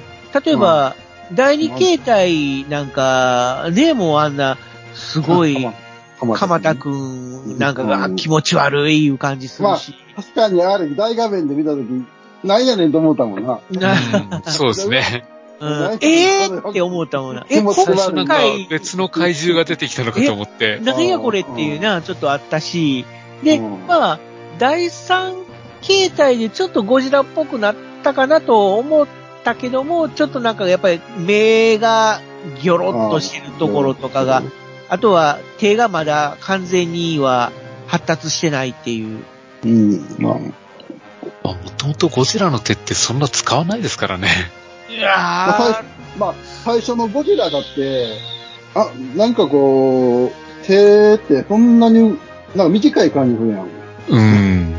[0.45, 0.95] 例えば、
[1.33, 4.57] 第二形態なんか、ね、もうあんな、
[4.97, 5.67] すごい、
[6.35, 9.93] 鎌田くんなんかが気持ち悪いいう感じするし。
[10.15, 11.87] 確かにあれ、大画面で見たとき、
[12.43, 13.59] なんやねんと思ったもんな。
[13.71, 15.25] なうんそうですね。
[15.59, 17.45] うんええー、って思ったもんな。
[17.49, 17.73] え、んか
[18.25, 20.79] 回、別の怪獣が出てきたのかと思って。
[20.83, 23.05] 何やこれっていうな、ちょっとあったし、
[23.43, 24.19] で、うんまあ、
[24.59, 25.33] 第三
[25.81, 29.07] 形態でちょっとゴジラっぽくなったかなと思っ
[29.43, 32.21] たけども、ちょっとなんかやっぱり目が
[32.61, 34.43] ギョロッとしてるところとかが、
[34.89, 37.51] あとは手がまだ完全には
[37.87, 39.23] 発達してないっていう。
[39.63, 40.37] うん、ま
[41.43, 44.29] あ、もともとゴジラの手ってそんな使わないですからね。
[44.89, 45.83] いや
[46.17, 48.17] まあ、最初のゴジラだって、
[48.73, 52.17] あ、なんかこう、手ってそんなに、
[52.55, 53.67] なんか短い感じするやん。
[54.09, 54.75] うん。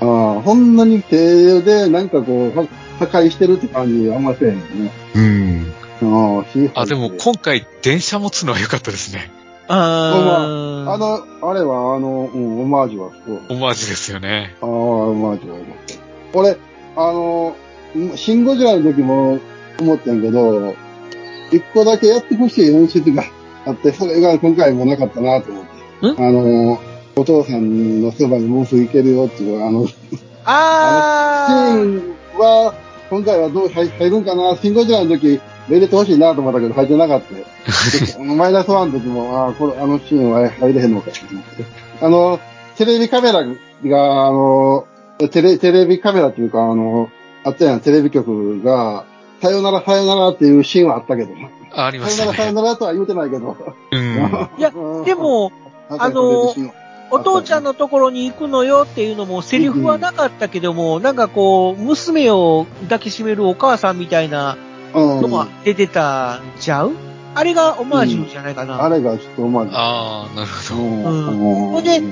[0.00, 2.66] ああ、そんなに手でなんかこう、は
[2.98, 4.92] 破壊してるって感じあんませんよね。
[5.14, 5.72] うん。
[6.02, 6.44] あ
[6.74, 9.30] あ、でも今回電車持つのは良かったですね。
[9.70, 13.40] ー、あーあの、あれは、あの、うん、オマージュはそう。
[13.50, 14.56] オマージュですよね。
[14.60, 15.74] ああ、オマージュはよかっ
[16.32, 16.38] た。
[16.38, 16.56] 俺、
[16.96, 17.56] あの、
[18.16, 19.38] シン・ゴジラの時も
[19.80, 20.74] 思ったんやけど、
[21.52, 23.24] 一個だけやってほしい演出が
[23.66, 25.70] あって、それが今回もなかったなと思って。
[26.02, 26.78] あの、
[27.16, 29.94] お父さんのそばにもうすぐ行けるよっていう、あの、シ
[30.44, 32.74] あーーンは、
[33.10, 34.56] 今回はどう入入るんかな？
[34.56, 35.40] シン・ゴジラの時、
[35.74, 37.34] 入れてほしいなと思ったけど入ってなかった。
[38.16, 41.64] でマイナスワンの時も、ああ、これ、あのシーンは入れへんのかと思って。
[42.02, 42.40] あの、
[42.76, 44.86] テレビカメラが、あの、
[45.30, 47.10] テレ、テレビカメラっていうか、あの、
[47.44, 49.04] あったやん、テレビ局が、
[49.42, 51.30] さよならさよならっていうシーンはあったけど。
[51.72, 52.62] あありまさよならさよしたね。
[52.62, 53.56] ならとは言うてないけど。
[53.92, 54.48] うん。
[54.58, 54.72] いや、
[55.04, 55.52] で、も、
[55.88, 56.54] あの
[57.12, 66.92] お父ちゃんの、のところに行くのよっていうのもセリフはなかったけども、なんかこう、娘を抱きしめるお母さんみたいなうんのが出てたんちゃう？
[67.34, 68.82] あれがオマージュじゃないかな。
[68.82, 69.72] あれがちょっと思わず。
[69.74, 70.82] ああ、なるほど。
[70.82, 72.02] うんんほんで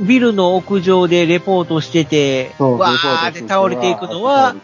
[0.00, 4.54] ビルの屋上でレポートしてて、そうわーって倒れていくのは、、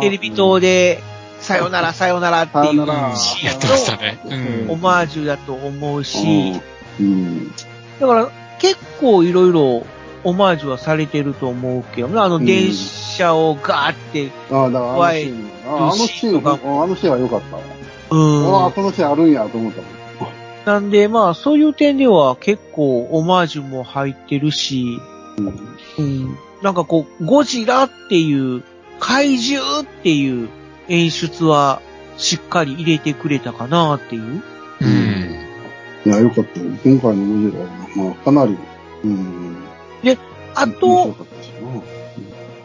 [0.00, 1.02] テレビ塔で、
[1.40, 2.86] さよならさよならっていう
[3.16, 4.20] シやってましたね。
[4.66, 4.70] うん。
[4.72, 6.60] オマージュだと思うし、
[6.98, 7.50] うん。
[7.98, 9.84] だから結構いろいろ
[10.24, 17.62] オマージュはされてると思うけどな、あのうん電車をガーって、ああ、だからあのシーン、ああのシーン、とかあのシーンは良かったわ。
[18.10, 18.54] うん。
[18.54, 20.00] ああ、このシーンあるんやと思ったもん。
[20.64, 25.00] なんでまあそういう点では結構オマージュも入ってるし、
[25.98, 26.36] うん。
[26.62, 28.62] なんかこう、ゴジラっていう、
[28.98, 30.48] 怪獣っていう
[30.88, 31.80] 演出は
[32.18, 34.42] しっかり入れてくれたかなっていう。
[34.80, 35.40] うん。
[36.04, 36.66] いや、良かったよ。
[36.84, 38.58] 今回のゴジラは、まあ、かなり、
[39.04, 39.49] うん。
[40.54, 41.16] あと、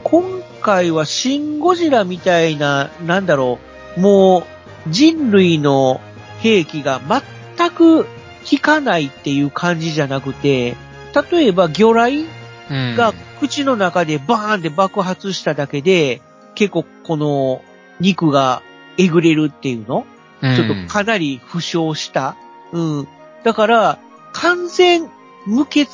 [0.04, 0.24] 今
[0.62, 3.60] 回はシン・ゴジラみたいな、なんだろ
[3.98, 4.44] う、もう
[4.90, 6.02] 人類の
[6.40, 7.02] 兵器が
[7.58, 8.10] 全く効
[8.62, 10.76] かないっていう感じじゃなくて、
[11.32, 12.26] 例えば魚雷
[12.68, 12.96] うん。
[12.96, 16.22] が口の中でバーンって爆発しただけで、
[16.56, 17.62] 結構この
[18.00, 18.64] 肉が
[18.98, 20.06] えぐれるっていうの？
[20.42, 22.36] うんちょっとかなり負傷した。
[22.72, 23.08] うん。
[23.44, 24.00] だから、
[24.34, 25.08] 完全
[25.46, 25.88] 無欠、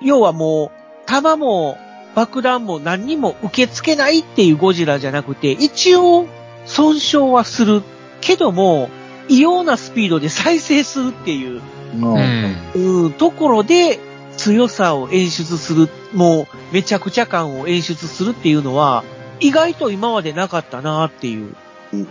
[0.00, 0.70] 要はもう、
[1.06, 1.78] 弾も
[2.14, 6.26] 爆弾も何にも受け付けないっていうゴジラじゃなくて、一応
[6.66, 7.82] 損傷はする
[8.20, 8.90] けども、
[9.28, 11.62] 異様なスピードで再生するっていう。
[12.74, 13.98] うん、ところで
[14.38, 19.04] 強さを演出する、もうめちゃくちゃ感を演出するっていうのは、
[19.40, 21.54] 意外と今までなかったなっていう。
[21.92, 22.08] うん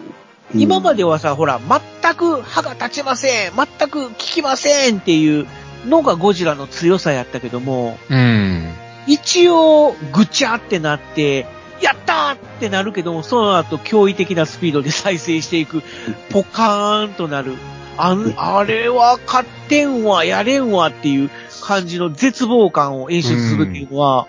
[0.53, 1.61] 今まではさ、ほら、
[2.01, 5.47] 全く歯が立ちません全く効きませんっていう
[5.85, 8.73] のがゴジラの強さやったけども、うん。
[9.07, 11.47] 一応、ぐちゃってなって、
[11.81, 15.81] やったーってなるけども、その後、驚異的なスピードで再生していく、
[16.29, 17.55] ポカーンとなる。
[17.97, 21.29] あん、あれは勝ってんわ、やれんわっていう
[21.63, 24.27] 感じの絶望感を演出するっていうのは、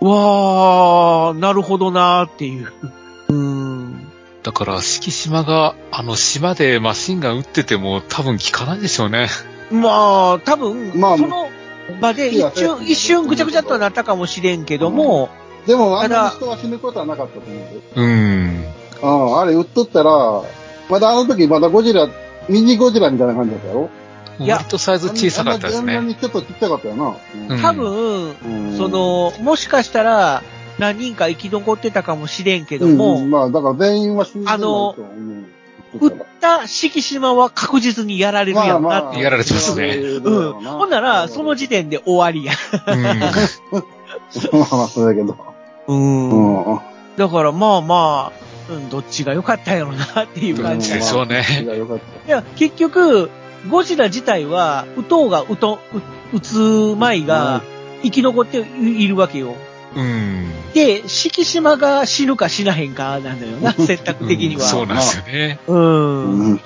[0.00, 2.72] わー、なるほどなーっていう。
[3.28, 4.08] うん。
[4.42, 9.28] だから、敷島が、あの、島でマシンガン撃ってても多分効かないでしょうね。
[9.70, 11.48] まあ、多分、まあその
[12.00, 15.28] 場で一瞬、一瞬ぐちゃぐちゃっとなったかもしれんけども、
[15.66, 17.80] でも、あんただなに人は死ぬことはなかったと思うよ。
[17.96, 18.64] うん。
[19.02, 20.42] うん、あれ撃っとったら、
[20.88, 22.08] まだあの時まだゴジラ、
[22.48, 23.90] ミニゴジラみたいな感じだったやろ？
[24.38, 26.08] いや割とサイズ小さかったですあんなね。
[26.08, 27.16] にちょっとちっちゃかったよな。
[27.50, 30.42] うん多分、うんそ、の、もしかしたら、
[30.78, 35.46] 何人か生き残ってたかもしれんけどうんも、うんまあ、だから全員は死んでないとあのうん
[35.94, 39.24] 撃った敷島は確実にやられるやんなっていう。
[39.24, 40.52] やられてますねうん。
[40.62, 42.52] ほんなら、その時点で終わりや。
[42.86, 43.02] うん。
[43.02, 45.36] まあまあ、そうだけど。
[45.86, 45.92] う。
[45.92, 46.80] うんん。
[47.16, 48.32] だからまあま
[48.68, 50.92] あ、うん、どっちが良かったやろなっていう感じ。
[50.92, 51.44] でしょうね
[52.26, 53.30] いや結局、
[53.68, 57.62] ゴジラ自体は、撃とうが撃と、撃撃つ前が
[58.02, 59.54] 生き残っているわけよ。
[59.94, 60.72] うん。
[60.72, 64.62] で、敷島が死ぬか死なへんかなんだよな、選択的には。
[64.62, 65.58] そうなんですよね。
[65.66, 65.72] た。
[65.72, 66.40] うん。
[66.52, 66.60] うん。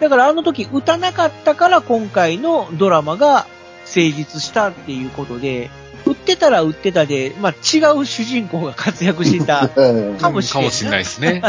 [0.00, 3.46] だからあの時撃たなかったから今回のドラマが
[3.84, 5.70] 成立したっていうことで、
[6.04, 11.42] 撃ってたら撃ってたで、まあ違う主人公が活躍してたええかもしれんなかもしれないですね。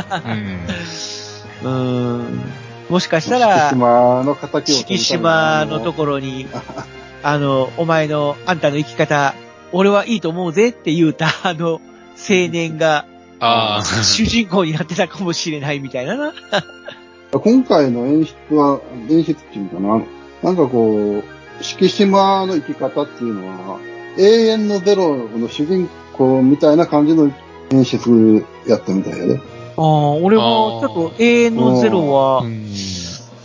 [1.63, 1.69] うん。
[1.69, 1.69] う
[2.23, 2.41] ん。
[2.89, 6.47] もしかしたら、敷島の敵を敷島のところに、
[7.23, 9.34] あの、お前の、あんたの生き方、
[9.73, 11.81] 俺はいいと思うぜって言うた、 あの、
[12.15, 13.05] 青年が
[13.39, 13.83] ああ。
[13.83, 16.33] 主人公になってたかもしれないみたいなな。
[17.33, 20.01] 今回の演出は、演出っていうかな、
[20.43, 23.79] なんかこう、敷島の生き方っていうのは、
[24.17, 27.31] 永遠のゼロの主人公みたいな感じの
[27.71, 29.41] 演出やったみたいやで。
[29.75, 32.67] ああ、俺はちょっと永遠のゼロはうん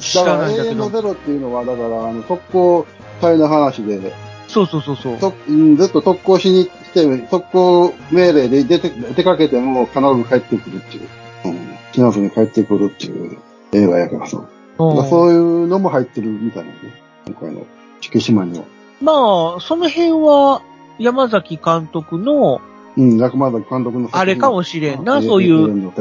[0.00, 0.68] 知だかららないんだけど。
[0.68, 2.86] 永遠のゼロっていうのは、だから、あの、特攻
[3.20, 4.12] 隊の話で、
[4.48, 5.18] そうそうそうそう。
[5.18, 11.08] とうんずっと特攻しに来て、特攻命令で出て、出かけても必ず帰ってくるっていう。
[11.44, 11.78] うん。
[11.92, 13.38] 死なずに帰ってくるっていう
[13.72, 14.38] 映画やからさ。
[14.38, 16.76] だそういうのも入ってるみたいなね。
[17.26, 17.66] 今回の
[18.00, 18.64] 敷島には。
[19.00, 20.62] まあ、その辺は
[20.98, 22.60] 山崎監督の
[22.96, 25.92] うん、中村監督のあれかもしれんな、永そういう。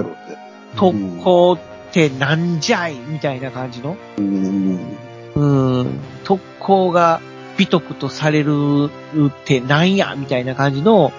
[0.76, 1.60] 特攻っ
[1.92, 3.96] てなんじゃいみたいな感じの。
[4.18, 4.80] うん。
[5.36, 6.00] うん。
[6.24, 7.22] 特攻が
[7.58, 8.90] 美徳とされる
[9.28, 11.12] ってなんやみたいな感じの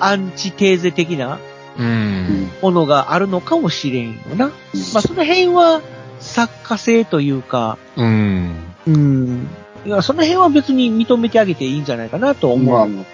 [0.00, 1.38] アンチテーゼ的な
[1.78, 2.50] うん。
[2.62, 4.46] ものがあるのかもしれんよな。
[4.46, 4.52] ま
[4.96, 5.82] あ、その辺は
[6.20, 8.54] 作家性というか、うん。
[8.86, 9.48] うん。
[9.84, 12.88] いや、その辺は別に認めてあげていいんじゃないかなと思う。
[12.88, 13.04] まあ、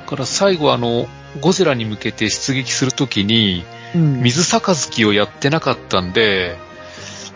[0.00, 1.08] だから最後あの、
[1.40, 3.64] ゴジラに向けて出撃するときに、
[3.94, 4.22] うん。
[4.22, 6.56] 水杯をやってなかったんで、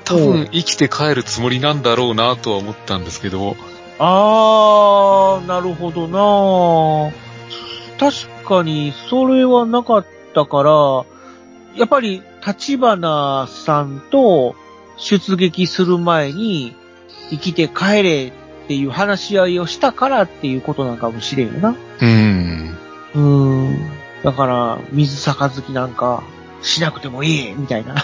[0.04, 3.56] 多分生きて帰るつもりなんだろうなとは思ったんですけど、
[4.02, 7.12] あー、なるほどな
[7.98, 11.04] 確かに、それはなかったから、
[11.76, 14.56] やっぱり、立花さんと
[14.96, 16.74] 出撃する前に、
[17.28, 18.32] 生きて帰れ
[18.64, 21.76] っていう話し合いをしたからっていうことなんかもしれんよな。
[22.00, 22.76] うん。
[23.14, 23.90] うーん。
[24.24, 26.22] だから、水杯なんか、
[26.62, 27.96] しなくてもいいみたいな。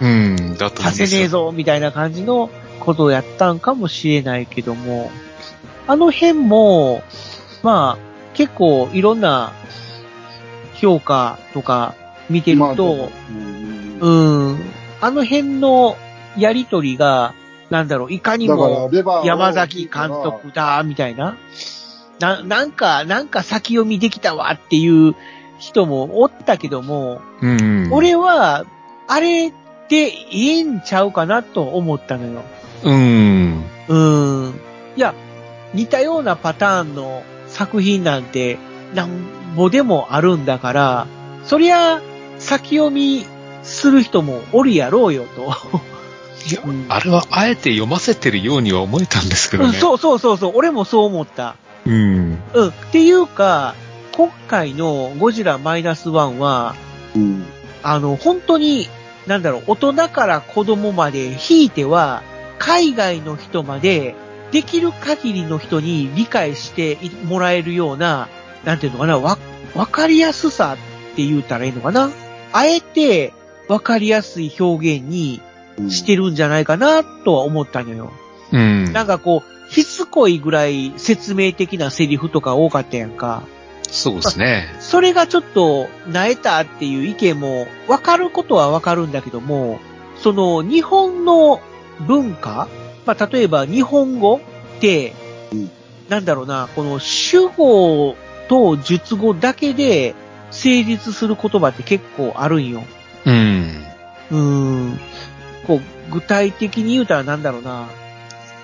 [0.00, 2.48] うん、だとさせ ねえぞみたいな感じの
[2.80, 5.10] ことをやったんかもしれないけども、
[5.86, 7.02] あの辺も、
[7.62, 9.52] まあ、結構いろんな
[10.74, 11.94] 評価とか
[12.30, 13.10] 見てるまあと、
[14.00, 14.58] うんうん、
[15.00, 15.96] あの辺の
[16.36, 17.34] やりとりが、
[17.70, 18.90] なんだろう、いかにも、
[19.24, 21.36] 山崎監督だ、みたいな。
[22.20, 25.14] な、なんか、なんか先読みできたわっていう
[25.58, 27.88] 人もおったけども、うん。
[27.92, 28.66] 俺は、
[29.08, 29.52] あれ
[29.88, 32.42] でいいんちゃうかなと思ったのよ。
[32.84, 33.64] うん。
[33.88, 34.54] うーん。
[34.96, 35.14] いや、
[35.74, 38.58] 似たようなパターンの作品なんて、
[38.94, 41.06] なんぼでもあるんだから、
[41.44, 42.00] そりゃ、
[42.38, 43.24] 先読み
[43.62, 45.52] する人もおるやろうよと。
[46.50, 49.78] いやうんあれはあえて読ませてるようには思えたんですけどね。
[49.78, 51.56] そうそうそうそう、俺もそう思った。
[51.86, 52.38] うん。
[52.52, 52.68] うん。
[52.68, 53.74] っていうか、
[54.12, 56.74] 今回のゴジラマイナスワンは、
[57.14, 57.44] うん。
[57.82, 58.88] あの、本当に、
[59.26, 62.22] なんだろう、大人から子供まで、ひいては、
[62.58, 64.14] 海外の人まで、
[64.52, 68.28] できる限りの人に理解してもらえるような、
[68.64, 69.38] なんていうのかな、わ、
[69.74, 70.76] わかりやすさ
[71.12, 72.10] って言うたらいいのかな。
[72.52, 73.32] あえて、
[73.68, 75.40] わかりやすい表現に
[75.78, 78.12] うんしてるんじゃないかな、とは思ったのよ。
[78.52, 78.92] うん。
[78.92, 83.42] なんかこう、しつこいぐらい説明的なセリフとか多かったやんか。
[83.90, 84.74] そうですね。
[84.80, 89.80] それがちょっと、なえたっていう意見も、わかることはわかるんだけども、
[90.22, 91.60] その、日本の
[92.00, 92.68] 文化
[93.06, 94.40] まあ、例えば日本語
[94.76, 95.14] って
[95.52, 95.70] うん、
[96.08, 98.16] なんだろうな、この主語
[98.48, 100.14] と述語だけで
[100.50, 102.82] 成立する言葉って結構あるんよ。
[103.24, 103.84] うん。
[104.30, 105.00] うーん。
[105.66, 107.88] こう、具体的に言うたらなんだろうな。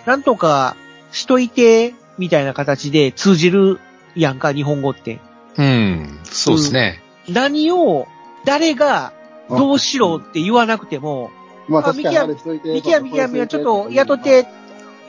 [0.07, 0.77] なんとか
[1.13, 3.79] しといて、みたいな形で通じる
[4.17, 5.21] やんか、日本語って。
[5.57, 6.19] うん。
[6.25, 7.03] そうですね。
[7.29, 8.07] 何を、
[8.45, 9.13] 誰が、
[9.49, 11.31] どうしろって言わなくても、
[11.69, 12.35] まああ確かにあれ。
[12.35, 14.47] ミキヤミキヤミはちょっと雇って、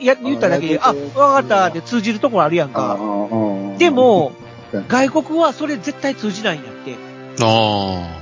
[0.00, 2.98] や、言っただけで、あ、わかったって通じるところあるやんか。
[3.78, 4.32] で、も
[4.72, 6.96] うん、外国はそれ絶対通じないんやって。
[7.42, 8.20] あ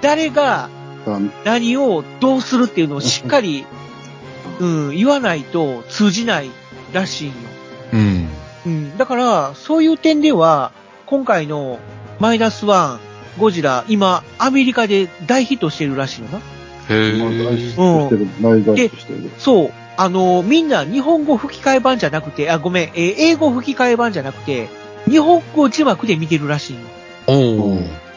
[0.00, 0.68] 誰が
[1.06, 3.66] うん何をどうするっていうのをしっかり、
[4.58, 6.50] うん、言わないと通じない
[6.92, 7.34] らしいんよ。
[7.92, 7.96] あ。
[7.96, 8.28] うん。
[8.66, 8.98] うん。
[8.98, 10.72] だから、そういう点では、
[11.06, 11.78] 今回の
[12.18, 13.00] マイナスワン、
[13.38, 16.40] ゴジラ、今、アメリカで大ヒットしてるらしいよな。
[16.90, 17.12] へ。
[19.38, 19.72] そう。
[19.96, 24.68] あの、みんな日本語吹き替え版じゃなくて、あ、ごめん、えー英語吹き替え版じゃなくて、
[25.08, 26.80] 日本語字幕で見てるらしいの。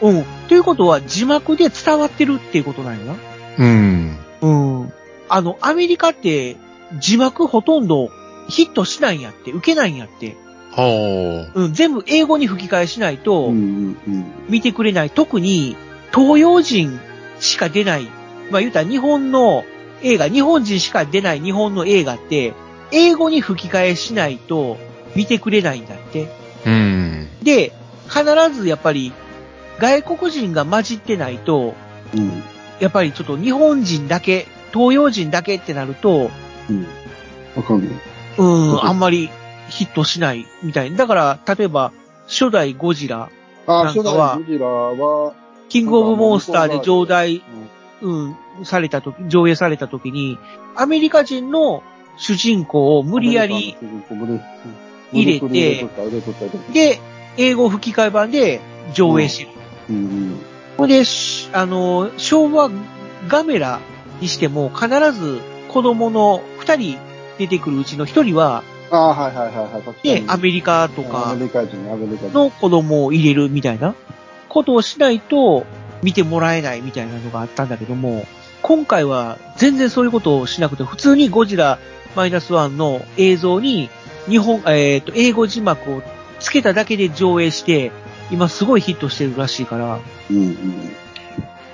[0.00, 0.24] うん。
[0.48, 3.16] ということは、字幕で伝わってるっていうことなんよな。
[3.58, 4.18] うん。
[4.40, 4.50] う
[4.84, 4.92] ん。
[5.28, 6.56] あの、アメリカって、
[6.98, 8.10] 字幕ほとんど
[8.48, 10.36] ヒットしないんやって、受けないんやって。
[10.76, 14.24] はうん、全部英語に吹き替えしないとうん、うんうん。
[14.48, 15.10] 見てくれない。
[15.10, 15.76] 特に、
[16.14, 17.00] 東洋人
[17.40, 18.08] しか出ない。
[18.50, 19.64] まあ言うたら日本の
[20.02, 22.54] 映画、日本人しか出ない日本の映画って、
[22.92, 24.76] 英語に吹き替えしないと
[25.16, 26.28] 見てくれないんだって。
[26.66, 26.70] あ。
[26.70, 27.28] うん。
[27.42, 27.72] で、
[28.08, 29.12] 必ずやっぱり、
[29.78, 31.74] 外国人が混じってないと、
[32.14, 32.42] うん。
[32.80, 36.30] やっぱりちょっと日本人だけ、東洋人だけってなると、
[36.68, 36.86] うん。
[37.56, 37.88] わかんない。
[38.36, 39.30] うん、あんまり
[39.68, 40.94] ヒットしないみたい。
[40.94, 41.92] だから、例えば、
[42.26, 43.30] 初代ゴジラ、
[43.66, 45.32] あ、なんかは初代ゴジラは、
[45.68, 47.42] キングオブモンスターで上代、うん、
[48.64, 50.38] されたとき、上映されたときに、
[50.76, 51.82] アメリカ人の
[52.16, 53.76] 主人公を無理やり、
[55.12, 55.48] 入れて
[56.72, 57.00] で、
[57.36, 58.60] 英語吹き替え版で
[58.92, 59.50] 上映してる。
[59.90, 60.40] うん
[60.76, 62.70] ほんで、しあの、昭和
[63.28, 63.80] ガメラ
[64.20, 66.98] にしても必ず子供の二人
[67.38, 70.02] 出てくるうちの一人は、ああ、はいはいはいはい。
[70.02, 72.34] で、アメリカとアかメリカ人、アメリカ人。
[72.34, 73.94] の子供を入れるみたいな
[74.48, 75.64] ことをしないと
[76.04, 78.26] 見てもらえないみたいなのがあったんだけども、
[78.60, 81.78] 今回は全然そういうことをしなくて、普通にゴジラ
[82.14, 83.88] マイナスワンの映像に
[84.28, 86.02] 日本、えっ、と、英語字幕を
[86.40, 87.90] つけただけで上映して、
[88.30, 89.98] 今すごいヒットしてるらしいから、
[90.30, 90.92] うんうん。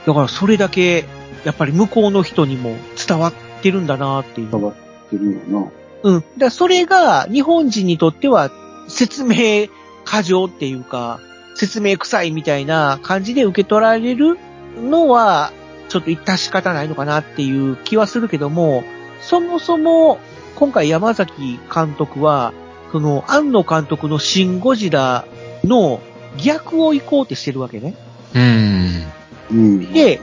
[0.07, 1.05] だからそれだけ、
[1.45, 4.51] やっぱり向こうの人にも伝わってるんだなっていう。
[4.51, 4.75] 伝わっ
[5.11, 5.71] てるよな。
[6.05, 6.21] うん。
[6.21, 8.51] だからそれが日本人にとっては
[8.89, 9.67] 説明
[10.05, 11.21] 過剰っていうか、
[11.55, 14.39] 説明臭いみたいな感じで受け取られる
[14.77, 15.53] のは、
[15.89, 18.85] ちょっと致し方ないのかなっていう気はするけども、
[19.21, 20.19] そもそも
[20.55, 22.53] 今回山崎監督は、
[22.93, 25.25] その、庵野監督のシン・ゴジラ
[25.65, 26.01] の
[26.43, 27.95] 逆を行こうってしてるわけね。
[28.35, 29.05] うん。
[29.51, 29.93] うん。
[29.93, 30.21] で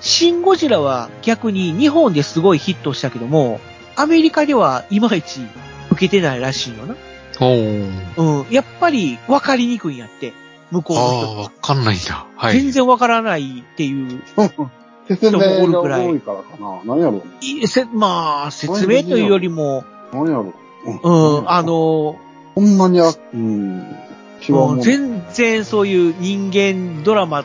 [0.00, 3.60] シン・ゴジラは逆に日本ですごいヒットしたけども、
[3.96, 5.40] アメリカではいまいち
[5.90, 6.94] 受けてないらしいよな。
[7.40, 8.16] おー。
[8.16, 8.52] うん。
[8.52, 10.34] やっぱり分かりにくいんやって。
[10.74, 11.40] 向こうああ、の人。
[11.42, 12.26] わかんないんだ。
[12.36, 12.60] はい。
[12.60, 14.20] 全然分からないっていう。
[15.08, 16.80] 説明が多いからかな。
[16.84, 20.54] 何やろいせまあ、説明というよりも、何やろ
[20.86, 22.16] うん、あ、の、
[22.54, 23.86] ほんまにあ、うん。
[24.46, 24.80] 違うもん。
[24.80, 27.44] 全然そういう人間ドラマ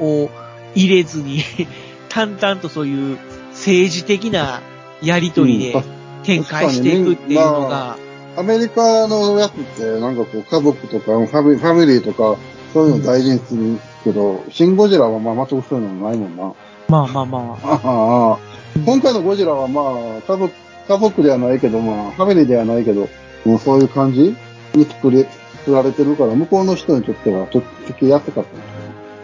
[0.00, 0.30] を
[0.74, 1.42] 入れずに、
[2.08, 3.18] 淡々とそういう
[3.50, 4.60] 政治的な
[5.02, 5.82] やりとりでうん
[6.22, 7.96] 展開していくっていうのが、
[8.36, 12.38] アメリカのやつって、なんかこう、家族とかファミ、ファミリーとか、
[12.72, 16.52] そういうの大事にするけど、シン・ゴジラはまあ、全くそういうのないもんな。
[16.88, 18.38] まあまあまあ、あああ
[18.84, 20.52] 今回のゴジラはまあ、家族、
[20.88, 23.08] 家族ではないけど、まあ、ファミリーではないけど、
[23.44, 24.34] もうそういう感じ
[24.74, 25.26] に作り、
[25.64, 28.52] 作られてるから、向こうの人にとっては、ちょっと付きやすかったっ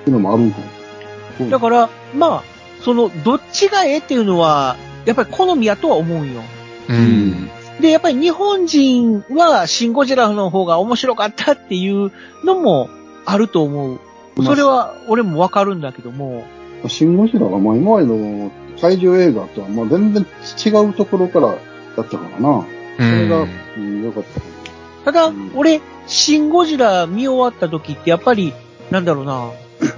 [0.04, 0.58] ていうのもあるんか
[1.40, 1.50] も。
[1.50, 2.42] だから、まあ、
[2.82, 6.42] その、どっちがええっていうのは、やっぱり好みやとは思うんよ。
[6.88, 7.50] うん。
[7.80, 12.12] で、やっぱり日本人はシン・ゴジラの方が面白かったっていう
[12.44, 12.90] のも
[13.28, 14.00] あると思う。
[14.42, 16.44] それは俺もわかるんだけども、
[16.86, 18.50] シン・ゴジラはまあ今までの
[18.80, 21.56] 怪獣映画とはまあ全然違うところからだっ
[21.96, 22.58] たからな。
[22.60, 22.64] う
[22.96, 23.48] それが、ん。
[23.76, 24.46] うん、よかったか
[25.04, 28.54] ただうん、俺、シン・ゴジラ見終わった時ってやっぱり、
[28.90, 29.50] なんだろうな、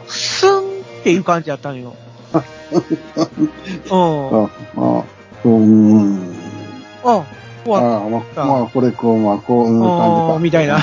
[0.08, 0.62] スンっ
[1.04, 1.94] ていう感じだったのよ。
[2.34, 4.30] うん。
[4.32, 4.50] な。
[4.76, 5.04] あ、あ、
[5.44, 6.34] うん。
[7.04, 7.24] あ、
[7.64, 10.38] 終わっああ、まあ、まあ、これこう、まあ、こういうた感じか。
[10.40, 10.80] みたいな。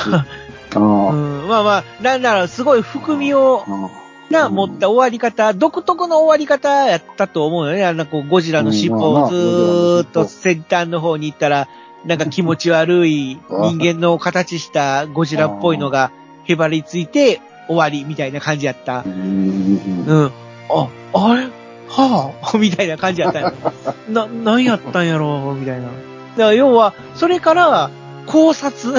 [1.47, 3.89] まあまあ、なんだろう、すごい含みを、あ
[4.29, 7.85] な、持った終わり方、独特の終わり方やったと思うよね。
[7.85, 11.67] あんなこう、ゴジラの尻尾をずーっと先端の方に行ったら、
[12.05, 16.11] なんか気持ち悪い 人間の形したゴジラっぽいのが
[16.43, 19.09] へばりついて終わりみたいな感じやったう。
[19.09, 20.05] ん。
[20.05, 20.31] うん。
[20.69, 21.47] あ、あれ？
[21.89, 22.57] はあ？
[22.59, 23.53] みたいな感じやったよ。
[24.09, 25.83] な、何やったんやろみたいな。
[25.83, 25.91] だか
[26.37, 27.89] ら要は、それから
[28.25, 28.93] 考察、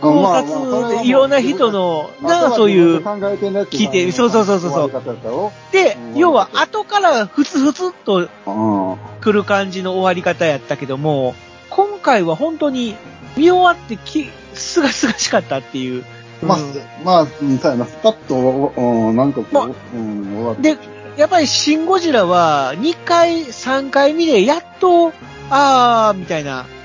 [0.00, 8.96] 考察でいろんな人の、な、そういう、聞いてそうそうそうそうでう、ん要は後からふつふつっとうん。
[9.20, 11.34] 来る感じの終わり方やったけども、
[11.68, 12.96] 今回は本当に
[13.36, 16.04] 見終わってき、すがすがしかったっていう。
[16.42, 20.74] まあうん、まあ、うん、そうやな、スパッと、うん、なんかこう、終わって。
[20.74, 20.78] で、
[21.16, 25.12] やっぱりシン・ゴジラは2回、3回見でやっと、
[25.50, 26.79] あー、みたいなうん。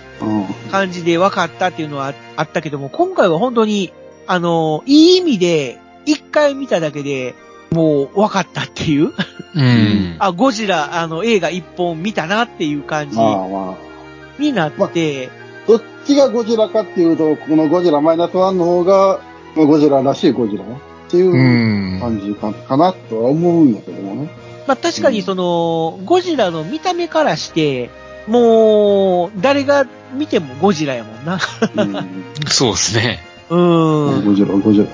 [0.71, 3.93] 感じで分かったっていうのはあったけども、今回は本当に、
[4.27, 7.35] あの、いい意味で、1回見ただけで、
[7.71, 9.11] もう分かったっていう。
[9.55, 10.15] うん。
[10.19, 14.41] あ、ゴジラ、あの、映画1本見たなっていう感じまあまあ。
[14.41, 15.29] になって、
[15.67, 19.19] どっちがゴジラかっていうと、このゴジラマイナスワンの方が、
[19.55, 20.67] まあゴジラらしいゴジラっ
[21.09, 24.29] ていううん感じかかなとは思うんだけどもね。
[24.67, 27.89] まあ確かにその、ゴジラの見た目からして、
[28.27, 31.39] もう、誰が見てもゴジラやもんな。
[31.75, 32.23] うん。
[32.47, 33.19] そうですね。
[33.49, 34.25] うーん。
[34.25, 34.85] ゴジラ、ゴジラ。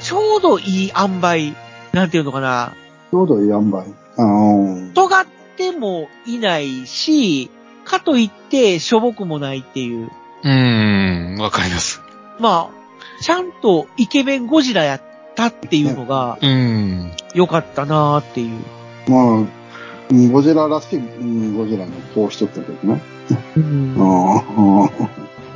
[0.00, 1.54] ちょうどいい塩梅、
[1.92, 2.72] なんていうのかな。
[3.10, 3.78] ちょうどいい塩梅。
[4.18, 7.50] あー尖ってもいないし、
[7.84, 10.10] かといってしょぼくもないっていう。
[10.42, 11.36] うん。
[11.38, 12.00] わかります。
[12.38, 15.02] まあ、ちゃんとイケメンゴジラやっ
[15.34, 17.12] たっていうのがうん。
[17.34, 18.60] 良かったなーっていう。
[19.10, 19.48] まあ、うん
[20.10, 23.02] ゴジラらしい、うんゴジラのこうしとったけどね。
[23.56, 24.88] うん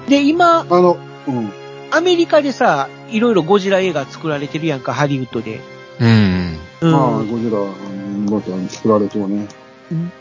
[0.08, 0.98] で、今、あの、
[1.28, 1.52] うん。
[1.92, 5.60] アメリカでさ、いろいろゴジラ映画作られてるやんか、ハリウッドで。
[6.00, 6.58] うん。
[6.80, 6.92] うん。
[6.92, 9.46] まあ、ゴジラ、うんゴジラ作られてもね。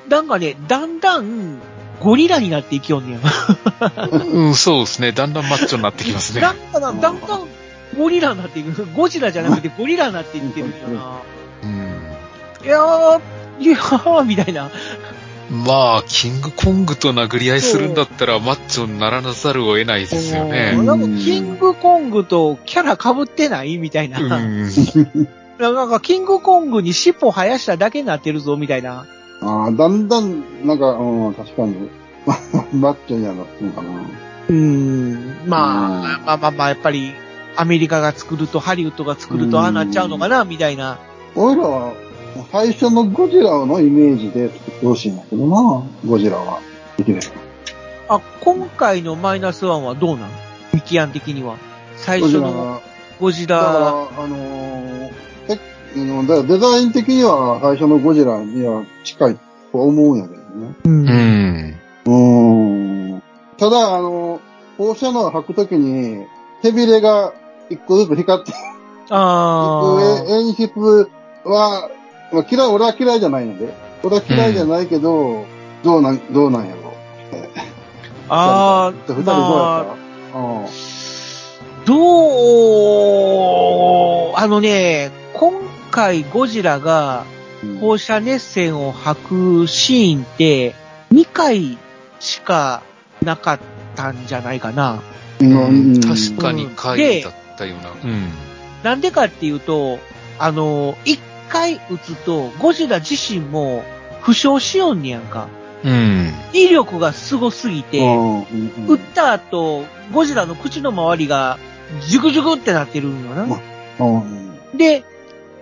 [0.07, 1.59] なんかね、だんだん、
[1.99, 3.19] ゴリラになっていきよんねや。
[4.11, 5.11] うん、そうですね。
[5.11, 6.41] だんだんマッチョになってきますね。
[6.41, 7.47] だんだん、だんだん、
[7.97, 8.85] ゴリラになっていく。
[8.95, 11.19] ゴジラじゃなくてゴリラになっていってるんよな。
[11.63, 12.65] うん。
[12.65, 13.21] いやー、
[13.59, 14.69] いやー、みたいな。
[15.51, 20.73] まあ、キングコングと殴り合いするんだったら、マッチョにならなざるを得ないですようんね。
[20.83, 23.77] なんか、キングコングとキャラ被ってない？
[23.77, 24.19] みたいな。
[24.19, 24.69] うん。
[25.59, 29.05] なんか、キングコングに尻尾生やしただけになってるぞ、みたいな。
[29.41, 31.89] ああ、だんだん、なんか、うん、確かに、
[32.73, 33.89] マッチョにはなってるのかな。
[34.49, 35.37] うーん。
[35.47, 37.11] まあ、うんまあまあまあ、やっぱり、
[37.55, 40.99] アメリカが作ると、ハリウッドが作ると、ああなっちゃうのかな、みたいな。
[41.35, 41.93] 俺らは、
[42.51, 46.59] 最初のゴジラのイメージで作ってほしいんだけどな、ゴジラは。
[46.97, 47.19] できれ
[48.07, 48.15] ば。
[48.17, 50.29] あ、今回のマイナスワンはどうなの？
[50.73, 51.57] ミキアン的には。
[51.95, 52.81] 最初の
[53.19, 55.11] ゴジだから、ラ、あのー
[55.95, 59.39] えだデザイン的には最初のゴジラには近い
[59.71, 60.75] と思うんやけどね。
[60.85, 60.89] う。
[60.89, 61.79] うんん。
[62.05, 63.23] うーん。
[63.57, 64.39] ただ、あの、
[64.77, 66.25] 放射能を吐くときに、
[66.61, 67.33] 背びれが
[67.69, 68.53] 一個ずつ光ってい
[69.09, 71.09] あく演出
[71.43, 71.89] は、
[72.31, 73.73] まあ、嫌い、俺は嫌いじゃないので。
[74.03, 75.45] 俺は嫌いじゃないけど、
[75.83, 76.93] どうなん、どうなんやろ。
[78.29, 78.87] あ。
[78.87, 79.45] あ二人あ、どうやま
[79.77, 80.65] あ、ったうん
[81.85, 81.95] ど
[84.31, 85.53] う、あのね、今
[85.91, 87.25] 回ゴジラが
[87.63, 90.75] うん放射熱線を吐くシーンって
[91.11, 91.77] 2回
[92.19, 92.83] しか
[93.23, 93.59] なかっ
[93.95, 95.01] たんじゃないかな。
[95.39, 97.91] うん確かに回だったような。
[97.91, 98.29] うん。
[98.83, 99.99] なんでかっていうと、
[100.37, 101.19] あの、1
[101.49, 103.83] 回撃つとゴジラ自身も
[104.21, 105.47] 負傷しよんねやんか。
[105.83, 106.33] うん。
[106.53, 111.57] 威力がすごすぎて、うん撃った後、ゴジラの口の周りが
[112.07, 113.59] ジュクジュクってなってるんよな。
[113.99, 115.03] うんで、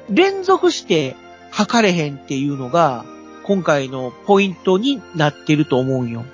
[0.10, 1.16] 連続して
[1.52, 3.06] 測れへんっていうのが、
[3.44, 6.26] 今回のポイントになってると思うんよ。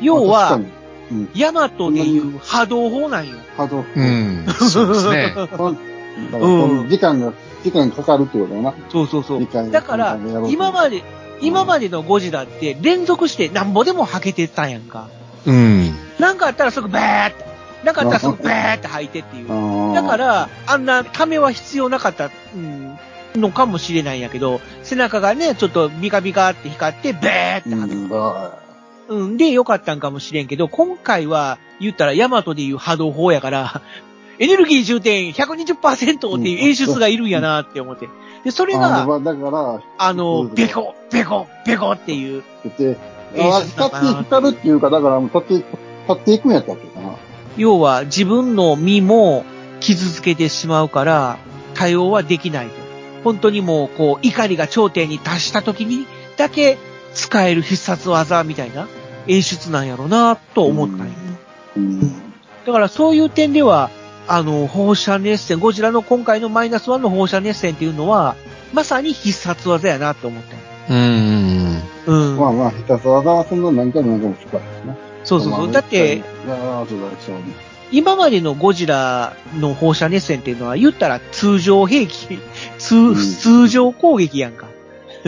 [0.00, 0.60] 要は、
[1.34, 3.36] ヤマトでいう波動砲なんよ。
[3.56, 3.84] 波動。
[3.96, 4.46] うん。
[4.70, 5.34] そうですね。
[5.36, 5.74] だからそ
[6.38, 7.32] の時間が、
[7.64, 8.74] 時間かかるってことだな。
[8.90, 10.18] そうそうそうだから、
[10.50, 11.02] 今まで、
[11.40, 15.08] 今までのゴジラって連続してなんぼでも吐けてたんやんか。
[15.46, 15.94] うん。
[16.18, 17.44] なんかあったらすぐバーって、
[17.84, 19.48] なんかあったらすぐバーって吐いてっていう。
[19.94, 22.98] だかだ、ら、あんなためは必要なかった、うん、
[23.34, 27.94] のかもしれないんやけど、背中がね、ちょっとビカビカって光って、ベーってう吐く。
[27.94, 28.58] んだ
[29.06, 33.82] うん、で、よかったんかもしれんけど、今回は、言ったらヤマトでいう波動砲やから、
[34.38, 38.08] エネルギー充填120%っていう演出がいるんやなって思って。
[38.44, 42.42] で、それあが、のだから、あの、ベコ、ベコ、ベコっていう、
[42.78, 42.98] で、
[43.34, 45.64] 演あ光って、光るっていうか、だから、立って、立
[46.12, 47.14] っていくんやったっけかな。
[47.56, 49.44] 要は自分の身も
[49.80, 51.38] 傷つけてしまうから、
[51.74, 52.72] 対応はできないと。
[53.22, 56.06] 本当にもう、こう、怒りが頂点に達した時に
[56.36, 56.76] だけ
[57.14, 58.86] 使える必殺技みたいな。
[59.26, 61.12] 演出なんやろな、と思ったんよ。
[61.76, 62.00] うん。
[62.66, 63.90] だからそういう点では、
[64.26, 68.36] あの、放射熱線、ゴジラの今回のマイナスワンの放射熱線っていうのは、
[68.72, 71.82] まさに必殺技やなと思ったうん。
[72.06, 72.36] うん。
[72.36, 74.96] まあまあ、必殺技はそんな何回も何回も使うですね。
[75.24, 75.72] そうそうそう。
[75.72, 76.22] だって、、
[77.90, 82.38] 今までのゴジラの放射熱線っていうのは言ったら通常兵器、
[82.78, 84.68] 通、ん通常攻撃やんか。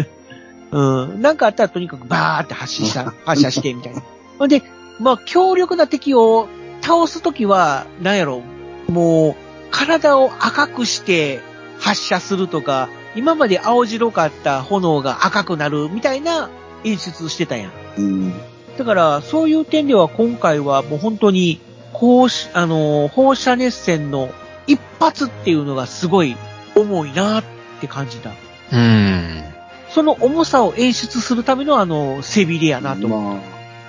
[0.73, 1.23] うん。
[1.23, 4.03] なんかあったらとにかくバーって発射した、発射してみたいな。
[4.39, 4.63] ほんで、
[5.01, 6.49] まあ強力な敵を
[6.83, 8.43] 倒すときは、なんやろ、
[8.89, 9.37] もう、
[9.71, 11.41] 体を赤くして
[11.79, 16.51] 発射するとか、今まで青白かった炎が赤くなるみたいな
[16.85, 17.73] 演出してたやん。
[17.99, 18.33] うん。
[18.77, 21.61] だから、そういう点では今回はもう本当に、
[21.93, 24.29] こうし、あのー、放射熱線の
[24.67, 26.37] 一発っていうのがすごい
[26.75, 27.45] 重いなっ
[27.81, 28.31] て感じた。
[28.73, 29.45] うん。
[29.91, 33.09] その重さを演出するためのあの、背びれやなと。
[33.09, 33.41] ま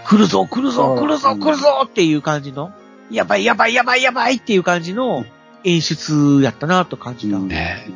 [0.05, 2.71] 来るぞ、来るぞ、うん来るぞ、来るぞっていう感じの、
[3.11, 5.25] やばい、やばい、やばい、やばいっていう感じの
[5.63, 7.37] 演出やったなと感じた。
[7.37, 7.89] うんね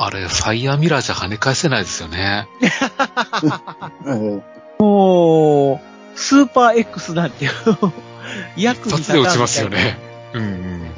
[0.00, 2.46] あれ、ファイヤーミラーじゃ跳ね返せないですよね。
[4.78, 5.80] も
[6.14, 7.46] う、スーパー X なんて、
[8.56, 9.98] 役に一発で落ちますよね。
[10.34, 10.90] うんうん。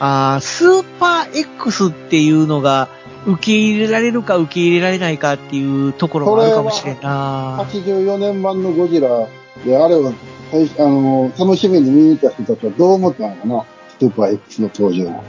[0.00, 2.88] あースーパー X っていうのが
[3.26, 7.62] 受け入れられるか受け入れられないかっていうところもあるかもしれんえな。
[7.64, 9.28] 84年版のゴジラ
[9.64, 10.14] で、あれを、最
[10.52, 13.64] あの、楽しみに見に行った人たちはどう思ったのかな？
[13.98, 15.24] スーパー X の登場。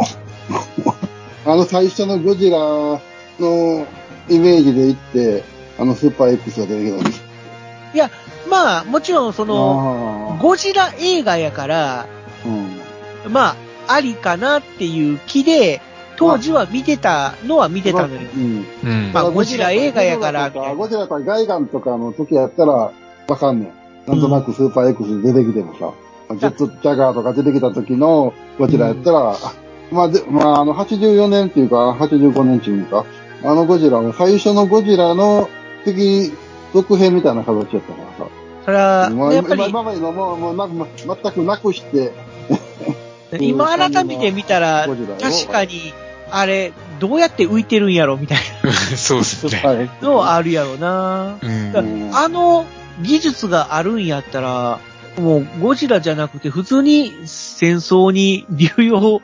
[1.46, 3.00] あの最初のゴジラの
[4.30, 5.44] イメージで行って、
[5.78, 7.26] あのスーパー X が出てきたんです。
[8.50, 12.06] まあ、もちろんその、あゴジラ映画やから、あ
[12.46, 13.56] うんま
[13.88, 15.82] あ、ありかなっていう気で、
[16.18, 18.22] 当時は見てたのは見てたのよ。
[18.36, 18.66] うん。
[18.84, 19.12] うん。
[19.14, 22.92] まあゴジラ映画やからゴジラとかゴジラとかガイガンとかの時やったらわ
[23.38, 23.85] かんねん。
[24.08, 25.94] なんとなくスーパー X 出てきてもさ、
[26.36, 29.38] ジェットジャガーとか出てきた時のゴジラやったら、あ
[29.92, 33.06] まあで、まああの84年っていうか、85年っていうか、
[33.44, 35.50] あのゴジラは最初のゴジラの
[35.84, 36.32] 次、
[36.74, 38.30] 続編みたいな形やったからさ。
[38.66, 42.12] それは、まあやっぱり、今今までのもう、もうなま全くなくして、
[43.40, 44.88] 今改めて見たら、
[45.22, 45.94] 確かに、
[46.32, 48.38] あれ、どうやって浮いてるんやろみたい
[48.96, 49.90] そうですね。
[50.02, 51.38] のはあるやろな。
[51.42, 52.66] うんあの
[53.02, 54.80] 技術があるんやったら、
[55.20, 59.22] もうゴジラじゃなくて普通に戦争に流用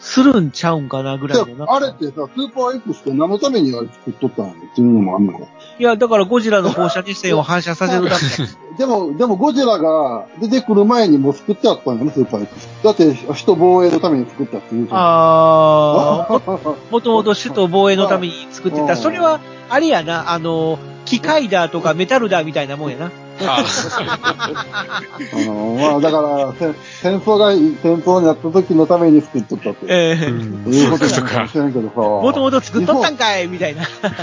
[0.00, 1.72] するんちゃうんかなぐらいのな。
[1.72, 5.46] あれってさ、スーパー X って何のためにあれ作っとったのっていうのもあんのか。
[5.78, 8.48] いや、だからゴジラの放射熱線を反射させるため
[8.78, 12.68] でも、でもゴジラが出てくる前にもう作ってあったんよね、スーパー X。
[12.82, 14.88] だって、人防衛のために作ったっていう。
[14.90, 18.84] あー、も もともと首都防衛のために作ってた。
[18.84, 20.78] うんそれは、あれやな、あの、
[21.10, 23.10] 機械だとかメタルだみたいなもんやな。
[23.42, 29.86] ああの、まあだから、せ戦争が、戦争になった時のために作っとったって。
[29.88, 31.58] ええうんいうことかかもし。
[31.58, 31.94] れんけどさ。
[31.96, 33.82] もともと作っとったんかいみたいな。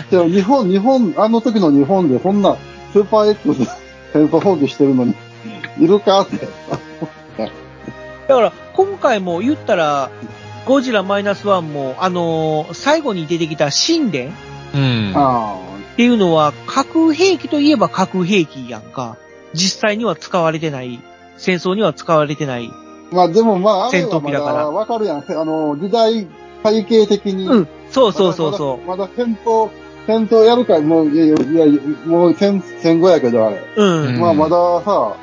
[0.09, 2.55] でも日本、日本、あの時の日本でそんな
[2.93, 3.65] スーパー X
[4.13, 5.13] 戦争放棄してるのに、
[5.77, 6.47] いるかって。
[8.29, 10.09] だから、今回も言ったら、
[10.65, 14.31] ゴジラマイナスワンも、あのー最後に出てきた神殿
[14.73, 15.13] うん。
[15.15, 15.66] あ
[15.97, 19.17] っていうのは、核兵器といえば核兵器やんか。
[19.55, 21.01] 実際には使われてない。
[21.37, 22.71] 戦争には使われてない。
[22.71, 23.15] あ。
[23.15, 25.25] まあでもまあ、戦闘機だからだわかるやん。
[25.27, 26.27] あの、時代
[26.63, 27.47] 背景的に。
[27.47, 27.67] うん。
[27.89, 28.87] そうそうそうそう。
[28.87, 29.71] まだまだ戦闘、
[30.05, 31.35] 戦闘やるか、もう、いやいや、
[32.05, 33.59] もう戦、戦後やけどあれ。
[33.75, 34.05] うん。
[34.05, 35.15] うんまあまださ、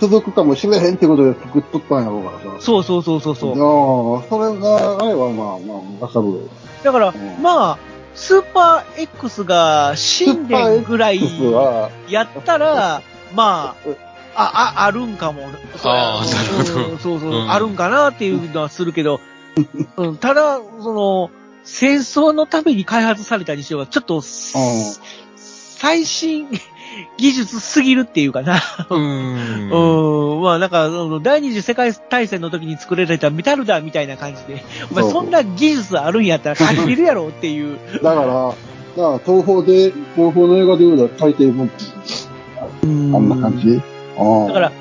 [0.00, 2.56] 続くかもしれへんってことで作っとったんやろうからさ。
[2.58, 4.16] そうそうそうそうそう。
[4.16, 6.48] ああ、それが、あれはまあまあ、わかる。
[6.82, 11.20] だから、うんまあ、スーパー X が神殿ぐらい
[12.08, 13.02] やったら、
[13.34, 13.76] まあ、
[14.34, 15.48] あ、あ、あるんかも。
[15.84, 16.92] あーなるほど。
[16.92, 17.44] うんそうそう、う。
[17.44, 17.50] ん。
[17.50, 19.20] あるんかなっていうのはするけど、
[19.96, 21.30] うん、ただ、その、
[21.64, 26.48] 戦争のために開発されたにしようが、ちょっと、最新
[27.16, 28.60] 技術すぎるっていうかな。
[28.90, 29.70] うん。
[29.70, 30.88] うん、まあなんか、
[31.22, 37.78] 第二次世界大戦の時に作られたメタルだみたいな感じで、お前そんな技術あるんやったら書いてるやろっていう。
[38.02, 38.54] だから、だか
[38.96, 41.68] ら東宝で、東宝の映画で言うと大抵も
[42.82, 43.80] あんあんな感じ？
[44.18, 44.46] ああ。
[44.48, 44.72] だから、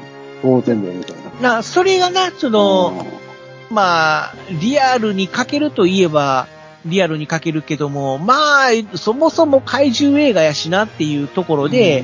[0.41, 1.55] 当然だよみたいな。
[1.55, 3.05] な、それがな、その、
[3.69, 6.47] まあ、リアルに書けるといえば、
[6.85, 12.03] リアルに書けるけども、まあ、そもそも怪獣映画やしなっていうところで、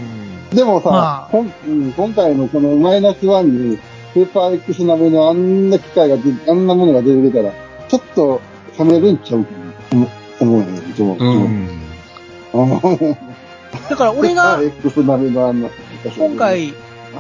[0.54, 3.80] でもさ、まあ今回のこのマイナスワンに、
[4.14, 7.52] スーパー X 並みのあんな機械が出、あんなものが出てきたら、
[7.88, 8.42] ちょっと
[8.80, 10.10] 冷めるんちゃうかな思
[10.40, 11.18] 思うよね、いつも。
[11.20, 11.80] うもん。
[12.54, 12.82] あ
[13.74, 14.60] あだから俺が。
[16.18, 16.74] 今、回、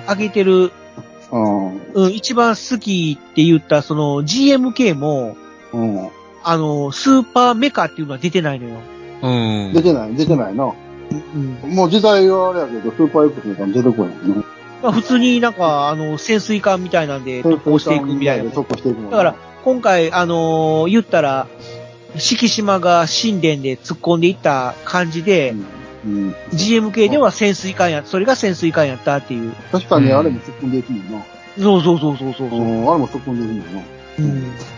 [0.05, 0.72] 挙げてる、
[1.32, 1.78] うん。
[1.93, 5.36] うん、一番好きって言った、その GMK も、
[5.74, 6.10] うん。
[6.49, 8.79] あの、スーパーメカっていうのは出てないのよ。
[9.21, 9.73] うん。
[9.73, 10.73] 出てない、出てないな。
[11.63, 11.75] うん。
[11.75, 14.43] もう時代はあれやけど、スーパー X みたいに出てこないね。
[14.81, 18.49] まあ普通になんか、あの、潜水艦みたいなんで特攻していくみたいな。
[18.51, 19.35] 特攻していくもんねだから、
[19.65, 21.47] 今回、あのー言ったら、
[22.15, 25.53] 敷島が神殿で突っ込んでいった感じで、
[26.05, 26.35] うん。
[26.53, 29.51] GMK では潜水艦や、それが潜水艦やったっていう。
[29.73, 31.25] 確かにあれも突っ込んでいくもんな。
[31.59, 32.47] そうそうそうそうそう。
[32.47, 33.83] うん、あれも突っ込んでいくもんな。
[34.19, 34.77] うん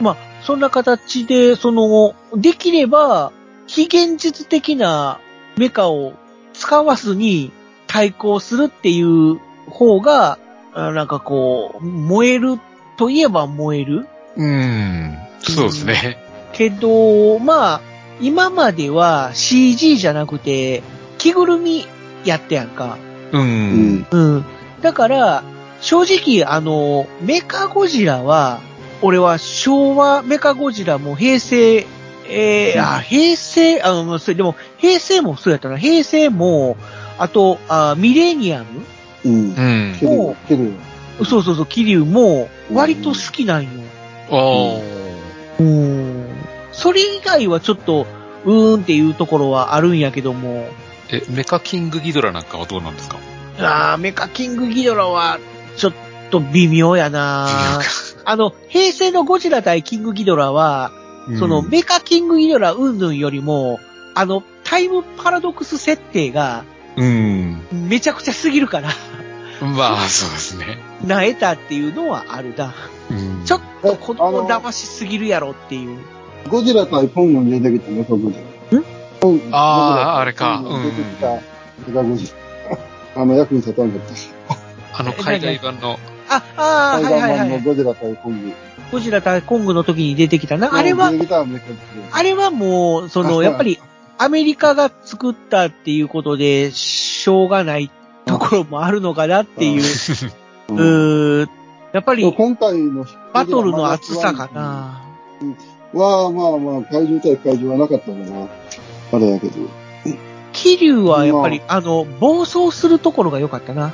[0.00, 0.16] まあ、
[0.46, 3.32] そんな形で、その、できれば、
[3.66, 5.18] 非現実的な
[5.56, 6.12] メカを
[6.52, 7.50] 使わずに
[7.88, 10.38] 対抗するっていう方が、
[10.72, 12.60] あなんかこう、燃える
[12.96, 15.18] といえば燃えるうん。
[15.40, 16.16] そうですね。
[16.52, 17.80] けど、まあ、
[18.20, 20.84] 今までは CG じゃなくて、
[21.18, 21.86] 着ぐるみ
[22.24, 22.98] やったやんか。
[23.32, 23.38] う。
[23.38, 24.06] うんん。
[24.08, 24.44] うん。
[24.80, 25.42] だから、
[25.80, 28.60] 正直、あの、メカゴジラは、
[29.02, 31.86] 俺は昭和メカゴジラも平成、
[32.28, 35.78] えー、あ、平成、あの、それでも、平成もそうやったな。
[35.78, 36.76] 平成も、
[37.18, 38.66] あと、あミレニアム？
[39.24, 39.36] うんう。
[39.92, 40.06] んけ。
[40.06, 40.72] る、ける。
[41.24, 43.68] そうそうそう、キリュウも、割と好きなんよ。
[44.30, 45.62] ああ。
[45.62, 46.26] うん。
[46.72, 48.06] それ以外はちょっと、
[48.44, 50.68] うーんっていうところはあるんやけども、
[51.10, 53.18] え、メカキングギドラなんかはどうなんですか？
[53.58, 55.38] あーメカキングギドラは、
[55.76, 55.92] ちょっ
[56.30, 57.48] と微妙やな
[58.26, 60.92] あの、平成のゴジラ対キングギドラは、
[61.38, 63.80] その、メカキングギドラうんぬんよりも、
[64.14, 66.64] あの、タイムパラドックス設定が
[66.96, 67.60] うん。
[67.72, 68.88] めちゃくちゃすぎるから、
[69.60, 70.78] まあ、そうですね。
[71.04, 72.74] なえたっていうのはあるな。
[73.10, 76.00] うんちょっと子供騙しすぎるやろっていう。
[76.48, 78.36] ゴジラ対コングに出てきたメカゴジ
[78.72, 78.78] ラ。
[78.78, 78.84] ん
[79.52, 82.32] あーあれかゴジラ対コングに出てきたメカゴジ
[83.14, 83.22] ラ。
[83.22, 84.98] あの、役に立たんかった。
[84.98, 85.98] あの海外版の、
[86.28, 87.62] あ、ああ、はいはいはい。
[87.62, 88.52] ゴジラ対コング。
[88.92, 90.74] ゴジラ対コングの時に出てきたな。
[90.74, 91.12] あれは。
[92.12, 93.78] あれはもう、その、やっぱり、
[94.18, 97.90] アメリカが作ったっていうことで、しょうがない
[98.24, 99.82] ところもあるのかなっていう、
[100.68, 101.50] う うんーん、
[101.92, 105.02] やっぱり、今回のバトルの厚さかな。
[105.92, 108.48] は、まあまあ、怪獣対怪獣はなかったから、
[109.12, 109.52] あれやけど。
[110.52, 113.92] 気流はやっぱり、あの、暴走するところが良かったな。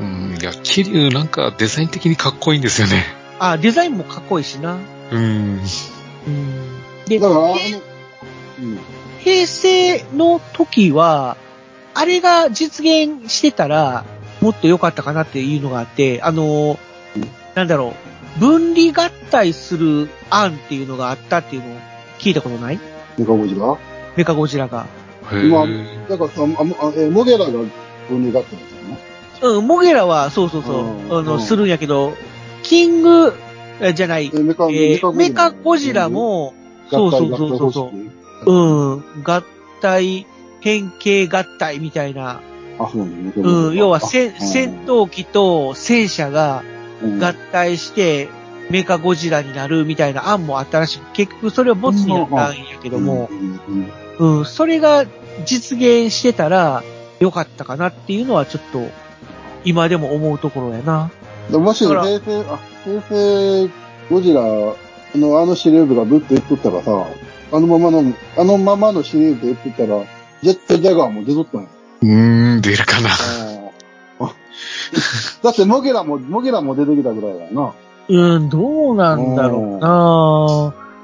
[0.00, 3.04] うん、いや、キリュウなんかデザイン的にかっこいいんですよね。
[3.38, 4.78] あ、デザインもかっこいいしな。
[5.12, 5.60] うん。
[6.26, 6.48] うん。
[7.06, 7.54] でだ、から、あの、
[8.60, 8.78] うん。
[9.20, 11.36] 平成の時は、
[11.92, 14.04] あれが実現してたら、
[14.40, 16.78] もっと良かったかなっていうのがあって、あの、
[17.54, 17.94] なんだろ
[18.36, 21.78] う、分離合体する案っていうのがあったっていうのを
[22.18, 22.80] 聞いたことない？
[23.18, 23.76] メカゴジラ？
[24.16, 24.86] メカゴジラが。
[25.32, 27.68] へまあーだからさ、あもあえモゲラが分
[28.08, 28.79] 離があったんですよね。
[29.42, 31.40] うん、モゲラは、そうそうそう、うんあの、うん。
[31.40, 32.14] するんやけど、
[32.62, 33.32] キング、
[33.80, 36.54] えじゃない、えメカ、えーメカゴジラも、
[36.90, 37.72] そうそうそうそう。
[37.72, 37.92] そ
[38.46, 39.42] う、うん、合
[39.80, 40.26] 体、
[40.60, 42.40] 変形合体みたいな、
[42.78, 43.32] あ、そうね。
[43.36, 46.62] うん、要はあ戦戦闘機と戦車が
[47.02, 47.24] うん。
[47.24, 48.28] 合体して、
[48.70, 51.00] メカゴジラになるみたいな案もあったらしい。
[51.12, 53.28] 結局それはボツになったんやけども、
[54.18, 54.44] うん。
[54.44, 55.06] それが
[55.44, 56.82] 実現してたら
[57.18, 58.88] よかったかなっていうのはちょっと、
[59.64, 61.10] 今でも思うところやな。
[61.50, 63.70] でもし、平成、あ、平成
[64.10, 67.06] ゴジラのあのシリーズがぶっと言っとったらさ、
[67.52, 70.04] あのままの、あのままのシリーズで言っとったら、
[70.42, 71.68] ジェットジャガーも出とったんや。
[72.02, 73.10] うーん、出るかな。
[74.20, 74.34] あ
[75.42, 77.72] だって、モゲラも、モゲラも出てきたぐらいだよな。
[78.08, 79.78] うん、どうなんだろ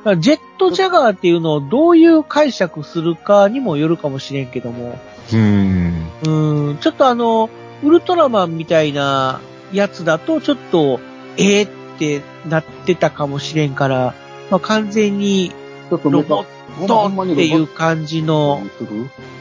[0.05, 4.99] うなジェットジャガーっていうのをどういう解釈するかにもよるかもしれんけども、
[5.33, 6.07] うん。
[6.25, 6.31] う
[6.73, 7.51] ん、ちょっとあの、
[7.87, 9.41] ウルトラマンみたいな
[9.73, 11.01] やつだと、ちょっと、
[11.37, 14.15] えーってなってたかもしれんから、
[14.51, 15.53] まあ、完全に
[15.91, 18.61] ロボットっていう感じの、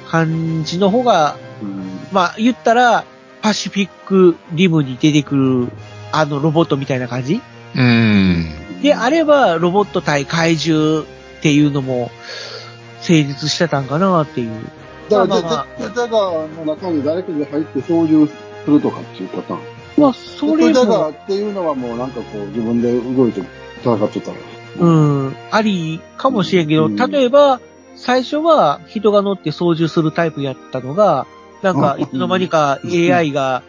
[0.09, 3.03] 感じの方が、うんまあ、言ったら、
[3.41, 5.67] パシフィックリムに出てくる、
[6.11, 7.41] あのロボットみたいな感じ？
[7.75, 8.81] うん。
[8.81, 11.05] であれば、ロボット対怪獣っ
[11.41, 12.09] ていうのも、
[13.01, 14.51] 成立してたんかなっていう。
[15.09, 15.89] だから、まあまあまあ。
[15.89, 18.27] ジャガーの中に誰かが入って操縦
[18.65, 19.59] するとかっていうパターン。
[19.97, 23.41] まあ、ジそれジャガも、ーっていうのはもうなんかこう自分で動いて
[23.81, 24.37] 戦ってたら。
[24.77, 24.89] う
[25.29, 26.95] ん、ありかもしれんけど、うん。
[26.95, 27.61] 例えば、
[27.95, 31.27] 最初は人が乗って操縦するタイプやったのが、
[31.61, 32.01] なんか、うん。
[32.01, 33.63] いつの間にか AI が、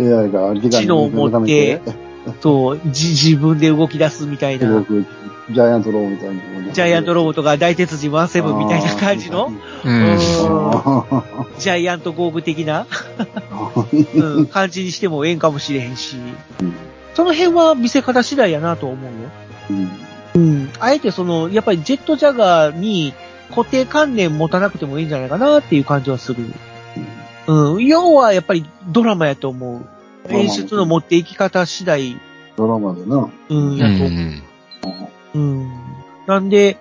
[0.00, 2.07] AI が知能を持ってう
[2.40, 4.78] そう、じ、自分で動き出すみたいな。
[4.78, 5.04] 僕、
[5.50, 6.72] ジャイアントロボみたいな。
[6.72, 9.52] ジャイアントロボとか大鉄人17みたいな感じの、
[9.84, 10.18] うん。
[11.58, 16.16] ジャイアントゴーグ的な、ー うん、感じにしてもええんかもしれへんし
[16.60, 16.74] うん、
[17.14, 19.10] その辺は見せ方次第やなと思うよ。
[19.70, 20.70] うんうん。
[20.78, 23.12] あえてその、やっぱりジェットジャガーに
[23.50, 26.44] 固定観念持たなくてもいいんじゃないかなっていう感じはする。
[27.46, 27.84] うん。
[27.84, 29.97] 要はやっぱりドラマやと思う。
[30.30, 32.20] 演出の持っていき方次第、
[32.56, 33.30] ドラマでな。
[33.48, 34.04] うん、うやと。
[35.34, 35.38] う。
[35.38, 35.72] うん。
[36.26, 36.76] なんで、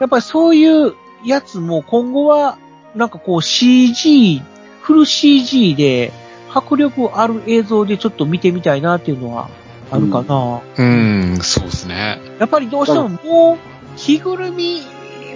[0.00, 0.94] やっぱりそういう
[1.24, 2.58] やつも今後は、
[2.94, 4.42] なんかこう CG、
[4.82, 6.12] フル CG で
[6.52, 9.48] 迫力ある映像でちょっと見てみたいなっていうのは
[9.90, 10.60] あるかな。
[10.76, 12.20] うん、そうですね。
[12.38, 13.58] やっぱりどうしてももう、
[13.96, 14.82] 着ぐるみ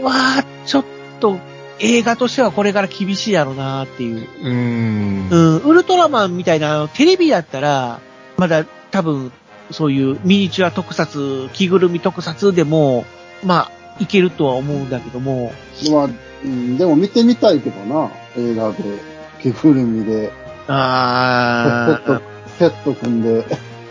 [0.03, 0.85] は、ちょっ
[1.21, 1.39] と、
[1.81, 4.29] 映画としてはこれから厳しいやろうなっていう。
[4.43, 5.37] うんう。
[5.37, 8.01] ん、ウルトラマンみたいな、あのテレビだったら、
[8.37, 9.33] まだ多分、
[9.71, 13.05] そういうミニチュア特撮、着ぐるみ特撮でも、
[13.43, 15.53] まあ、いけるとは思うんだけども、
[15.91, 16.09] まあ、
[16.45, 19.15] うん、でも見てみたいけどな、映画で。
[19.45, 20.33] 着ぐるみで、セッ
[20.69, 22.23] あト、
[22.59, 23.47] セット組んで。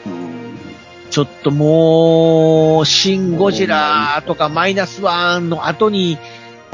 [0.05, 0.33] うん
[1.09, 6.17] ちょっともう、シン・ゴジラとかマイナスワンの後に、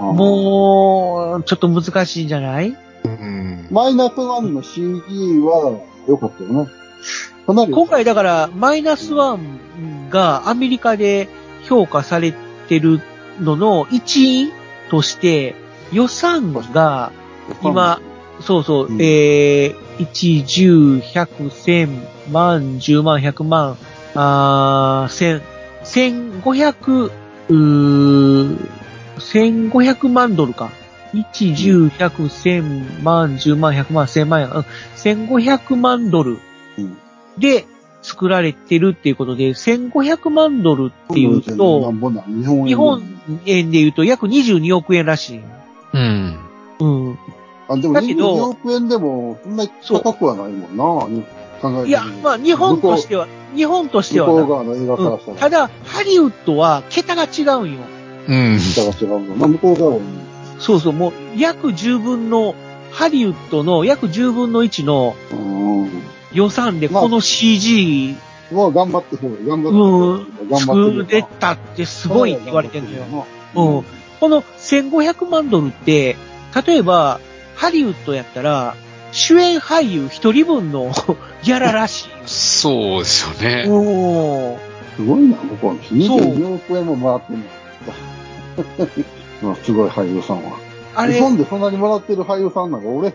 [0.02, 2.76] もう、ちょっと難しいんじゃない？
[3.04, 3.68] うん。
[3.72, 4.82] マイナスワンの CG
[5.41, 6.68] は良かったよね。
[7.45, 7.72] かなり。
[7.74, 11.28] 今回だから、マイナスワンがアメリカで
[11.64, 12.34] 評価され
[12.68, 13.02] てる
[13.39, 14.52] のの一位
[14.89, 15.56] として、
[15.91, 17.12] 予算が、
[17.64, 18.00] 今、
[18.41, 23.78] そうそう、うんえー、1、10、100、1000、万、10万、100万、
[24.16, 25.41] あー、
[25.84, 27.12] 1000、1500、
[27.50, 28.70] うー、
[29.20, 30.72] 1500万ドルか。
[31.13, 34.65] 1、10、100、1000万、10万、100万、1000万円、うん
[34.95, 36.38] 1500万ドル
[36.78, 36.97] うん
[37.38, 37.65] で
[38.01, 41.91] 作られてるっていうことで、1500万ドルっていうなと、
[42.65, 43.01] 日本
[43.45, 45.41] 円で言うと約22億円らしい。
[45.93, 46.39] うん。
[46.80, 47.20] うん。
[47.67, 51.24] あ、でもだけど22億円でも、そんなに高くはないもんな。
[51.61, 54.28] 考えていや、まあ日本としては、日本としては
[55.38, 57.80] ただ、ハリウッドは桁が違うんよ。
[58.30, 58.60] うん。
[58.60, 59.36] 桁が違うの。
[59.36, 60.02] まあ、向こう側は、
[60.60, 62.56] そうそう、もう約10分の、
[62.92, 65.90] ハリウッドの約10分の1のうん。
[66.34, 68.16] 予算でまあこの CG
[68.52, 72.98] もう頑張ってそう頑張うんって頑張作れたってすごいって言われてるのよ。
[73.00, 73.26] よ。
[73.56, 73.86] うん。
[74.20, 76.16] この1500万ドルって、
[76.66, 77.20] 例えば、
[77.56, 78.76] ハリウッドやったら、
[79.12, 80.92] 主演俳優一人分の
[81.44, 82.10] ギャラらしい。
[82.26, 83.66] そうですよね。
[83.68, 84.58] おー
[84.96, 85.96] すごいな、向こうの人。
[85.96, 87.59] 22億円も回ってんの。
[89.41, 90.57] まあ、すごい俳優さんは。
[90.95, 93.14] あれ日、本でそんなにもらってる俳優さんなんかおれへん。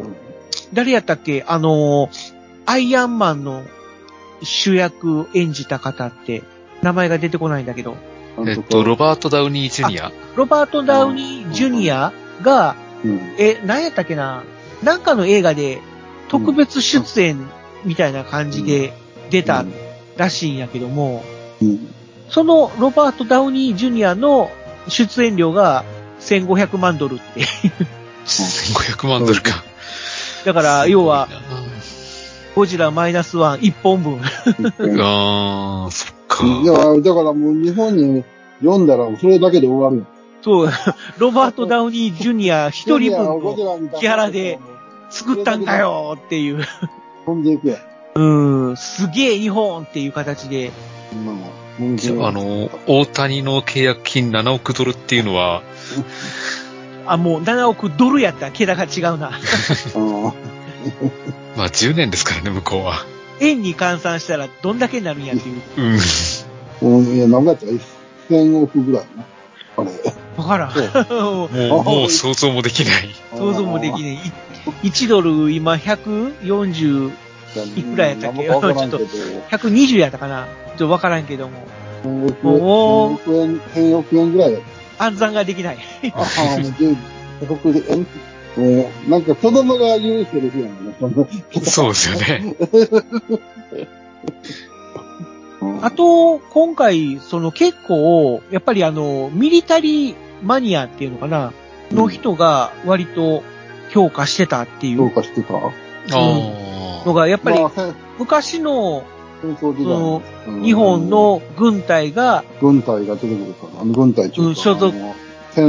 [0.72, 1.44] 誰やったっけ？
[1.46, 2.10] あのー、
[2.66, 3.62] アイアンマンの
[4.42, 6.42] 主役演じた方って、
[6.82, 7.96] 名前が出てこないんだけど、
[8.46, 10.12] えっと、ロバート・ダウニー・ジュニア。
[10.34, 12.74] ロバート・ダウニー・ジュニアが、
[13.04, 13.20] うん。
[13.38, 14.42] え、何やったっけな？
[14.82, 15.80] なんかの映画で
[16.28, 17.38] 特別出演
[17.84, 18.92] みたいな感じで
[19.30, 19.64] 出た
[20.16, 21.22] らしいんやけども、
[21.62, 21.88] うん。
[22.28, 24.50] そのロバート・ダウニー・ジュニアの
[24.88, 25.84] 出演料が
[26.20, 27.40] 1500万ドルって。
[28.26, 29.64] 1500万ドルか。
[30.44, 31.28] だから、要は、
[31.80, 34.20] すゴジラマイナスワン1本分。
[35.00, 36.46] あー、そっか。
[36.46, 38.24] いや、だからもう日本に
[38.60, 40.06] 読んだらそれだけで終わるよ。
[40.42, 40.68] そう、
[41.18, 44.58] ロバート・ダウニー・ジュニア一人分のラみたいなキャラで
[45.10, 46.64] 作ったんかよっていう。
[47.24, 47.78] 飛んでいくやん。
[48.16, 50.70] うん、すげえ日本っていう形で。
[51.24, 55.62] まあ、あ、あの、大谷の契約金7億ドルっていうのは、
[57.06, 59.28] あ、もう7億ドルやったら桁が違うな。
[59.28, 59.40] あ
[61.56, 63.04] まあ10年ですからね、向こうは。
[63.40, 65.62] 円に換算したらどんだけになるんやっていう。
[66.82, 67.14] うん。
[67.14, 67.72] いや、何やったら
[68.30, 69.24] 1000億ぐらいな。
[69.76, 69.90] あれ。
[70.36, 70.72] わからん。
[71.12, 73.14] もう、もう想像もできない。
[73.36, 74.14] 想像もできない。
[74.14, 74.18] い
[74.82, 77.12] 1ドル今140、
[77.62, 78.48] いくらやったっけ？
[78.48, 78.98] わからんけど。
[78.98, 80.46] 120やったかな？
[80.68, 81.58] ちょっとわからんけども。
[82.04, 84.62] 1000億おー1000億円、1000億円ぐらいやっ
[84.98, 85.04] た。
[85.04, 85.78] 暗算ができない。
[86.14, 86.96] ああ、もう10
[87.50, 88.06] 億円。
[88.56, 90.94] もう、なんか子供が言うセリフやんね。
[91.00, 91.26] そんな
[91.64, 92.56] そうですよね。
[95.60, 101.52] うんあと、今回、その結構、やっぱりあの、ミリタリーマニアっていうのかな？
[101.90, 103.42] の人が割と
[103.90, 105.54] 評価してたっていどううかしてた？
[105.54, 105.72] やっ
[106.12, 106.63] あ
[107.04, 107.58] のが、やっぱり
[108.18, 109.04] 昔の
[109.42, 114.92] 戦争時代のうん日本の軍隊が軍隊が出てくるから、あの軍隊所属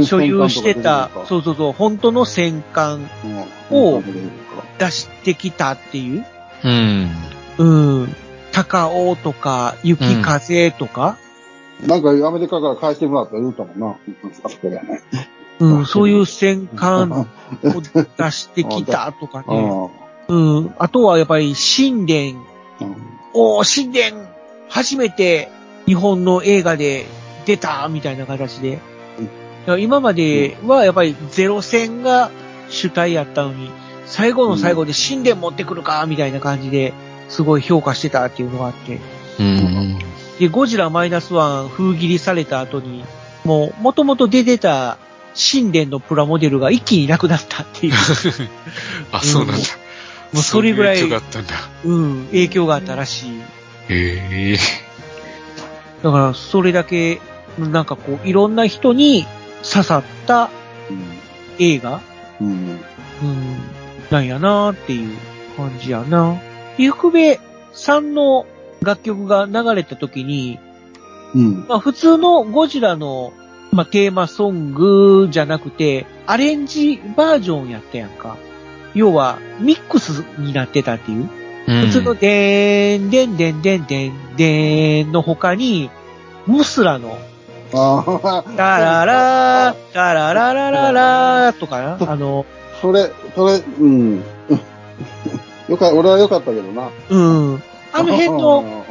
[0.04, 3.08] 所有してたそうそうそう、本当の戦艦
[3.70, 4.02] を
[4.78, 6.24] 出してきたっていう。
[6.64, 7.10] うん。
[7.58, 8.16] うん。
[8.52, 11.18] 高尾とか、雪風とか、
[11.86, 13.96] なんかアメリカから返してもらったら言うたもんな。
[14.44, 15.02] あそこでね。
[15.58, 17.26] うん、そういう戦艦を
[18.18, 20.05] 出してきたとかね。
[20.28, 20.74] うん。
[20.78, 22.44] あとはやっぱり神殿、
[23.34, 24.28] おー、神殿、
[24.68, 25.48] 初めて
[25.86, 27.06] 日本の映画で
[27.44, 28.78] 出たみたいな形で。
[29.78, 32.30] 今まではやっぱりゼロ戦が
[32.68, 33.70] 主体やったのに、
[34.06, 36.94] 最後の最後で神殿持ってくるかみたいな感じで
[37.28, 39.00] すごい評価してたっていうのがあって。
[39.40, 39.98] うん。
[40.38, 43.04] で、ゴジラマイナスワン封切りされた後に、
[43.44, 44.98] もう、もともと出てた
[45.34, 47.94] 神殿のプラモデルが一気になくなったっていう。
[49.12, 49.66] あ、そうなんだ。
[50.36, 51.54] もうそれぐらい影響があったんだ。
[51.84, 53.30] うん、影響があったらしい。
[53.88, 54.56] へえ。
[56.02, 57.20] だから、それだけ、
[57.58, 59.26] なんかこう、いろんな人に
[59.62, 60.50] 刺さった
[61.58, 62.02] 映画？
[62.40, 62.48] うん。
[62.48, 62.78] うん、
[64.10, 65.16] なんやなっていう
[65.56, 66.36] 感じやな。
[66.76, 67.40] ゆくべ
[67.72, 68.46] さんの
[68.82, 70.58] 楽曲が流れた時に、
[71.34, 71.66] うん。
[71.66, 73.32] まあ普通のゴジラの、
[73.72, 78.36] まあ、テーマソングじゃなくて、アレンジバージョンやったやんか。
[78.96, 81.28] 要は、ミックスになってたっていう。
[81.66, 85.90] 普通のでーん、でんでんでんでんでーんの他に、
[86.46, 87.18] ムスラの、
[87.74, 92.12] ああ、タララー、タラララララーとかな？
[92.12, 92.46] あの、
[92.80, 94.22] それ、それ、うん。
[95.68, 96.88] よか、俺は良かったけどな。
[97.10, 97.62] うん。
[97.92, 98.86] あの辺の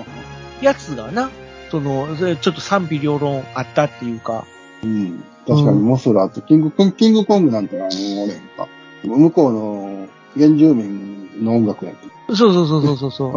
[0.62, 1.32] やつがな、
[1.72, 4.46] その、それちょっと賛否両論あったっていうか。
[4.84, 5.24] うん。
[5.48, 8.68] 確かに、モスラとキングコング、キングコングなんてあの、俺か。
[9.06, 12.08] 向こうの原住民の音楽やって。
[12.36, 13.32] そうそうそうそうそうそう。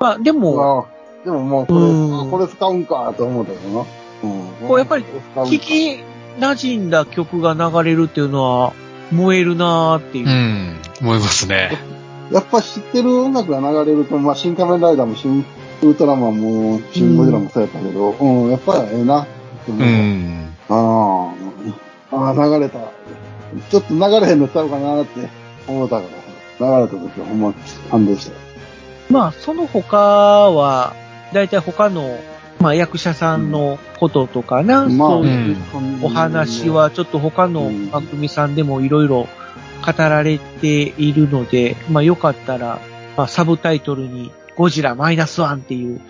[0.00, 3.80] まあ、でも、あでももう、これ、うんあこれ使うんかと思ったけどな。
[4.24, 4.68] うん。
[4.68, 5.98] こうやっぱり聞き
[6.38, 8.72] 馴染んだ曲が流れるっていうのは、
[9.12, 10.30] 燃えるなーっていうう。
[10.30, 10.76] ん。
[11.00, 11.70] 思いますね。
[12.30, 15.44] やっぱ知ってる音楽が流れると、まあ、新仮面ライダーも新
[15.82, 19.22] ウルトラマンも、新ゴジラもそうやったけど、うん、やっぱりええな。
[19.22, 19.26] っ
[19.66, 19.90] て思うう。
[19.90, 20.48] ん。
[20.68, 21.23] ああ、
[22.14, 22.78] ああ、流れた。
[23.70, 25.28] ちょっと流れへんのちゃうかなって
[25.66, 26.06] 思ったか
[26.58, 27.54] ら、流れた時はほんま
[27.90, 28.38] 感動したよ。
[29.10, 30.94] まあ、その他は、
[31.32, 32.18] だいたい他の、
[32.60, 35.56] まあ、役者さんのこととかな、まあ、そうういう
[36.02, 39.28] お話はちょっと他の番組さんでもいろいろ
[39.84, 42.80] 語られているので、まあよかったら、
[43.16, 46.00] まあサブタイトルにゴジラマイナスワンっていう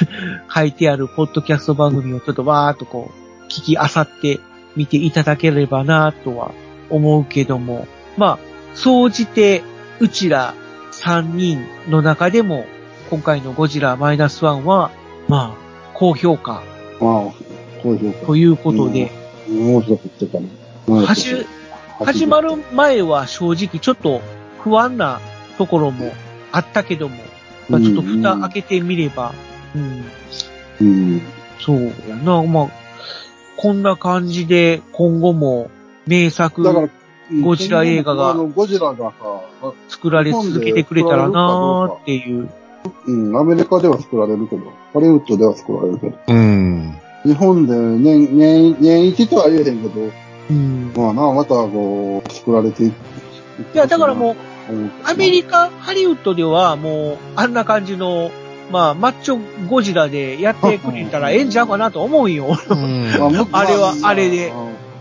[0.54, 4.40] 書いてあるポッドキャスト番組をちょっとわーっとこう聞きあさって
[4.76, 6.52] 見ていただければなとは
[6.90, 8.38] 思うけども、まあ、
[8.74, 9.62] 総じて
[10.00, 10.54] うちら
[10.92, 12.66] 3人の中でも
[13.10, 14.90] 今回のゴジラマイナスワンは、
[15.28, 16.62] まあ、高評価。
[17.00, 17.32] まあ、
[17.82, 19.10] こういう評ということで、
[19.46, 19.52] 価。
[19.52, 20.48] 面白く言ってたね。
[21.06, 21.46] はじ、
[22.04, 24.20] 始まる前は正直ちょっと
[24.60, 25.20] 不安な
[25.56, 26.12] ところも
[26.52, 27.16] あったけども、
[27.68, 29.32] まあ、ちょっと蓋開けてみれば、
[29.74, 30.04] うん、
[30.80, 31.22] うん。
[31.60, 32.70] そうやな、まあ、
[33.58, 35.68] こんな感じで今後も
[36.06, 36.90] 名作だから、うん
[37.42, 39.12] ゴジラ映画があの、ゴジラが
[39.90, 42.48] 作られ続けてくれたらなーっていう。
[43.06, 44.62] うん、アメリカでは作られるけど、
[44.94, 46.96] ハリウッドでは作られるけど、うん。
[47.24, 50.10] 日本で年、年、年一とは言えへんけど、
[50.50, 50.92] うん。
[50.96, 52.94] まあな、またこう、作られていく。
[53.74, 54.34] いや、だからも
[54.70, 58.30] う、うん、アメリカ、ハリウッドではもう、あんな感じの、
[58.70, 62.56] まあ、マッチョゴジラでやってくれたらええんちゃうかなと思うんよ。
[62.68, 63.08] うん
[63.52, 64.52] あれはあれで。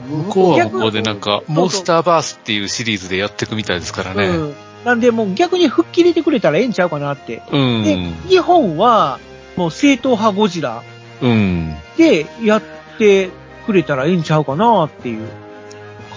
[0.07, 4.28] 向向こうはもうでなんか、モンスターバースっていうシリーズでやっていくみたいですからね。
[4.28, 4.55] うん。
[4.86, 7.43] なんでもう逆に吹っ切れてくれたらええんちゃうかなって。
[7.51, 7.84] うん。
[7.84, 7.97] で、
[8.30, 9.20] 日本は、
[9.57, 10.84] もう正統派ゴジラ
[11.22, 11.76] うん。
[11.97, 12.63] でやっ
[12.97, 13.30] て
[13.65, 15.28] くれたらええんちゃうかなっていう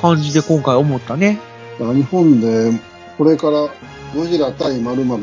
[0.00, 1.40] 感じで今回思ったね。
[1.78, 2.72] だから日本で、
[3.18, 3.68] これから
[4.14, 5.22] ゴジラ対〇〇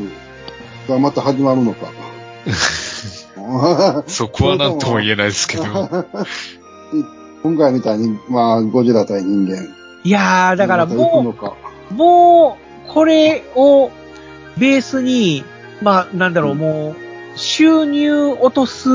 [0.88, 1.86] がまた始まるのか。
[4.06, 5.64] そこはなんとも言えないですけど。
[7.42, 9.56] 今回みたいに、まあ、ゴジラ対人間。
[10.04, 11.34] いやー、だからも。
[11.90, 13.90] う、もう、これを
[14.56, 15.44] ベースに、
[15.82, 16.96] まあ、なんだろう、も
[17.34, 18.88] う、収入落とす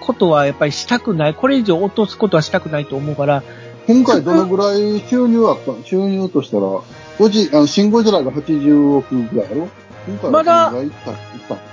[0.00, 1.34] ことはやっぱりしたくない。
[1.34, 3.42] これ以上落とすことはしたくないと思うから、
[3.86, 5.72] 今回どのぐらい収入あった？
[5.86, 6.62] 収入としたら、
[7.18, 9.68] ゴジ、あの、シンゴジラが80億ぐらいやろ？
[10.30, 10.72] まだ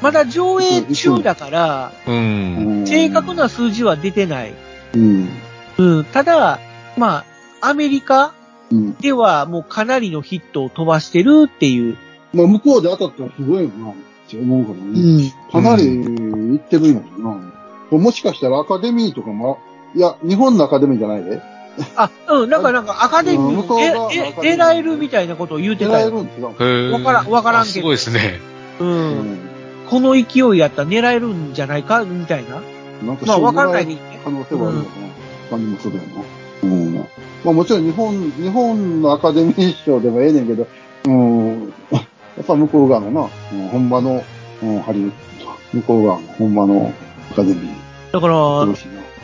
[0.02, 2.86] まだ上映中だから、うん。
[2.88, 4.54] 正確な数字は出てない。
[4.94, 5.30] うん。
[5.78, 6.06] うん。
[6.06, 6.60] ただ、
[6.98, 7.26] ま
[7.62, 8.34] あ、アメリカ
[8.72, 8.96] うん。
[8.96, 11.98] ではもうかなりのヒットを飛ばしてるっていう。
[12.34, 13.94] まあ、向こうで当たったらすごいよな、っ
[14.30, 15.28] て思うからね。
[15.28, 15.32] ん。
[15.52, 17.38] かなりいってるんやろ
[17.92, 17.98] な。
[17.98, 19.60] もしかしたらアカデミーとかも、
[19.96, 21.42] いや、日本のアカデミーじゃないで。
[21.96, 26.10] あ、うん、なんかなんかアカデミうん向こうがーえ、え、狙えるみたいなことを言うてたよ。
[26.10, 26.90] 狙えるん違う。
[26.90, 28.40] へーわからんわからんけどあすごいですね。
[28.80, 28.84] う。
[28.84, 29.40] うんん。
[29.90, 32.04] この勢いやったら狙えるんじゃないか？
[32.06, 32.62] みたいな。
[33.06, 34.20] なんかまあ、わかんないねけどね。
[34.24, 34.90] 可能性はあるよな。
[35.50, 36.24] 感じもするよな。
[36.64, 36.96] うん。
[36.96, 40.68] まあもちろん日本、日本のアカデミー賞でもええねんけど、
[41.06, 41.74] うん。
[41.92, 42.00] や
[42.42, 44.24] っぱ向こう側のな、うん、本場の、
[44.64, 45.12] うん、ハリウッ
[45.74, 46.94] ド、向こう側の本場の
[47.32, 48.12] アカデミー。
[48.12, 48.66] だから。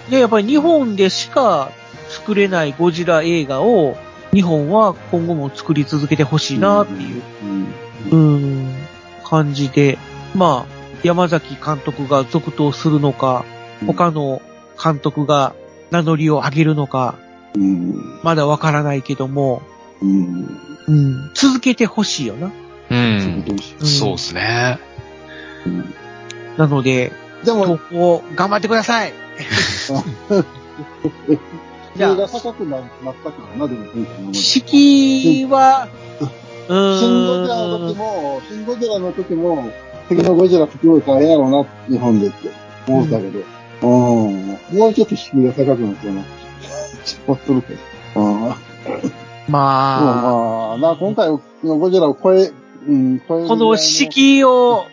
[0.10, 1.72] で、やっぱり日本でしか
[2.12, 3.96] 作れないゴジラ映画を、
[4.34, 7.22] 日本は今後も作り続けてほしいなっていう、
[8.12, 8.22] うん。
[8.34, 8.76] うん、
[9.24, 9.98] 感じで、
[10.36, 13.46] まあ、山崎監督が続投するのか、
[13.88, 14.42] 他の
[14.82, 15.56] 監督が
[15.90, 17.16] 名乗りを上げるのか、
[17.56, 18.20] うん。
[18.24, 19.62] まだわからないけども、
[20.02, 20.58] うん。
[20.88, 22.52] うん、続けてほしいよな。
[22.90, 23.46] うん。
[23.80, 24.80] そうですね。
[25.66, 25.94] ううん
[26.58, 29.14] なので、でも投、稿頑張ってください
[31.96, 35.88] じゃあ高くななったけどな、でも、今回の式は、
[36.68, 39.70] うシン・ゴジラの時も、シン・ゴジラの時も、
[40.08, 42.50] 次のゴジラ作るからええやろな、日本でって
[42.88, 43.40] 思ったけど、
[43.84, 46.24] うん、もうちょっと敷居が高くなったよな。
[47.04, 47.80] 気もするけど。
[48.16, 48.42] うん。
[48.42, 48.56] ま
[49.48, 51.30] まあ、あ、な、今回
[51.64, 52.52] のゴジラを超え、
[52.88, 54.86] うん、超えこの敷居を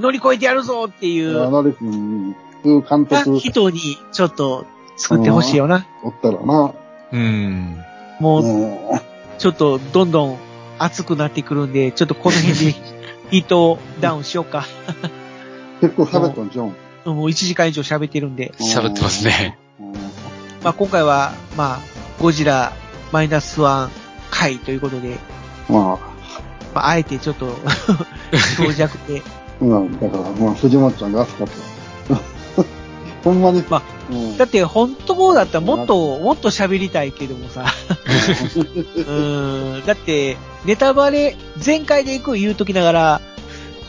[0.00, 3.80] 乗り越えてやるぞっていう、あなるうん、そういう監督人に
[4.12, 4.66] ちょっと
[5.02, 5.84] 作ってほしいよな。
[6.04, 6.74] おったらな。
[7.10, 7.84] うん。
[8.20, 9.00] もう、うん。
[9.38, 10.38] ちょっとどんどん
[10.78, 12.72] 熱くなってくるんで、ちょっとこの辺で
[13.30, 14.64] ヒートダウンしようか。
[15.80, 16.66] 結構喋ったんじゃん。
[16.66, 16.74] も
[17.04, 18.52] う1時間以上喋ってるんで。
[18.60, 19.58] 喋ってますね。
[19.80, 19.92] うん。
[20.62, 21.78] まあ今回は、まあ、
[22.20, 22.72] ゴジラ
[23.10, 23.90] マイナスワン
[24.30, 25.18] 回ということで、
[25.68, 25.82] まあ、
[26.74, 27.46] まあ、あえてちょっと
[28.56, 29.22] 長尺で、
[29.60, 31.46] うん、だから、まあ、藤本ちゃんが熱かっ
[32.08, 32.31] た。
[33.24, 43.20] ほんまに、まあうん、だって本当だったらもっと、もっと喋りたいけどもさ、うーん、だって、ネタバレ全開で行く言うときながら、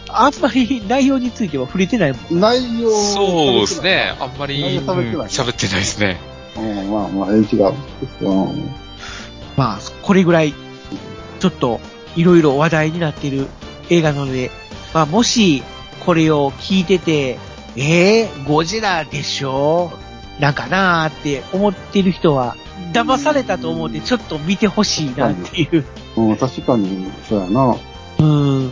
[0.09, 2.39] あんまり内容については触れてないもん。
[2.39, 3.81] 内容そうです。
[3.81, 4.15] ね。
[4.19, 6.19] あんまり喋ってない喋ってないですね。
[6.55, 7.73] うん、まあまあ、え違う。
[8.21, 8.71] うん。
[9.57, 10.53] まあ、これぐらい、
[11.39, 11.79] ちょっと、
[12.15, 13.47] いろいろ話題になっている
[13.89, 14.51] 映画なので、
[14.93, 15.63] まあ、もし、
[16.05, 17.39] これを聞いてて、
[17.75, 19.91] えー、ゴジラでしょ？
[20.39, 22.55] なんかなーって思ってる人は、
[22.91, 25.85] 騙されたと思ってちょっと見てほしいなっていう。
[26.15, 27.75] うん、確かに、そうやな。
[28.19, 28.71] うん。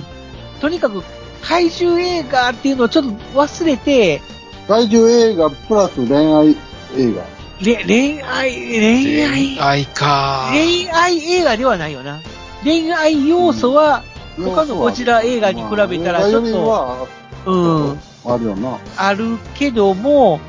[0.60, 1.04] とにかく、
[1.42, 4.22] 怪獣映画っていうのをちょっと忘れて、
[4.68, 6.50] 怪獣映画プラス恋愛
[6.98, 7.24] 映画。
[7.64, 10.50] れ恋愛、恋愛、愛か。
[10.52, 12.20] 恋愛映画ではないよな。
[12.64, 14.04] 恋愛要素は、
[14.38, 17.08] 他のゴジラ映画に比べたらちょっと
[17.46, 18.80] うん、あるよな。
[18.98, 20.40] あるけども、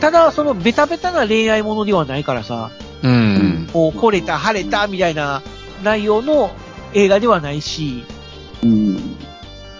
[0.00, 2.70] ただ、そのベタベタな恋愛ものではないからさ、
[3.02, 3.68] うん。
[3.72, 5.42] もう惚れた、晴れた、みたいな
[5.82, 6.50] 内容の
[6.92, 8.04] 映画ではないし、
[8.62, 9.16] うん。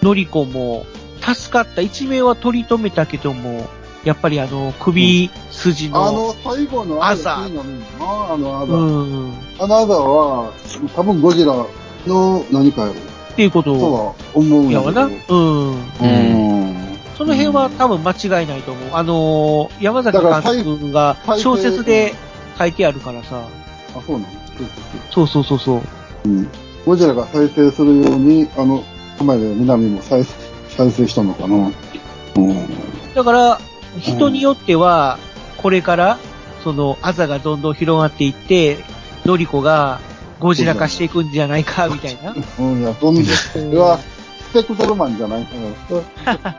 [0.02, 0.86] のりこも
[1.20, 1.82] 助かった。
[1.82, 3.68] 一命は取り留めたけども、
[4.04, 7.48] やっぱりあの、首筋あの、の、最後のアザあ
[8.38, 8.74] のアザ。
[8.74, 10.52] うん、っあのアザは、
[10.96, 11.54] 多分ゴジラ
[12.06, 12.94] の何かやろ。
[13.36, 15.00] ていうこととは思うんやけど。
[15.00, 15.16] やわな。
[15.28, 15.70] うん。
[15.72, 16.79] うん。
[17.20, 18.88] その辺は多分間違いないと思う。
[18.94, 22.14] あのー山崎監督が小説で
[22.58, 23.42] 書いてあるからさ。
[23.94, 24.32] あ、そうなの？
[25.10, 25.82] そうそうそうそうそ
[26.24, 26.48] うん。
[26.86, 28.82] ゴジラが再生するように、あの、
[29.18, 30.24] 浜辺南も再
[30.70, 31.70] 再生したのかな。
[32.36, 33.14] うん。
[33.14, 33.60] だから、
[33.98, 35.18] 人によっては、
[35.58, 36.18] これから、
[36.64, 38.78] その、あざがどんどん広がっていって、
[39.26, 40.00] のりこが
[40.38, 42.34] ゴジラ化していくんじゃないか、みたいな。
[42.58, 43.98] うん、いや、どんで、それは、
[44.52, 46.56] クトルマンじゃないかな。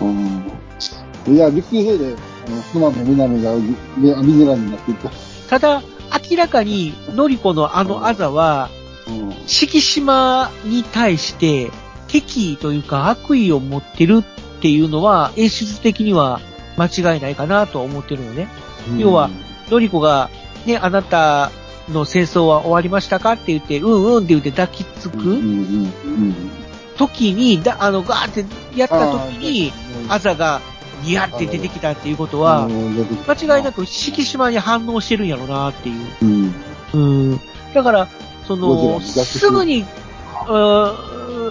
[0.00, 0.52] うん。
[1.26, 2.16] いや、びっくりするで、
[2.46, 3.74] あの、スマの南がビ
[4.26, 5.10] ビジラになっていった。
[5.50, 5.82] ただ、
[6.30, 8.70] 明らかに、のりこのあのあざは、
[9.06, 9.34] うん。
[9.46, 11.70] 敷島に対して、
[12.06, 14.24] 敵意というか悪意を持ってる
[14.58, 16.40] っていうのは、演出的には
[16.78, 18.48] 間違いないかなと思ってるのね。
[18.96, 19.30] 要は
[19.70, 20.30] のりこが、
[20.64, 21.50] ね、あなた
[21.92, 25.92] の戦争は終わりましたかって言って、うんうんって言って抱きつくうん。
[26.96, 28.44] 時に、だ、あの、ガーって
[28.76, 29.72] やった時に、
[30.08, 30.60] ああざが
[31.02, 32.68] ニヤって出てきたっていうことは、
[33.26, 36.06] 間違いなく敷島に反応してるんやろなっていう。
[36.22, 36.54] うん。
[36.92, 36.98] う
[37.34, 37.40] ん。
[37.72, 38.08] だから、
[38.46, 39.84] その、すぐに、う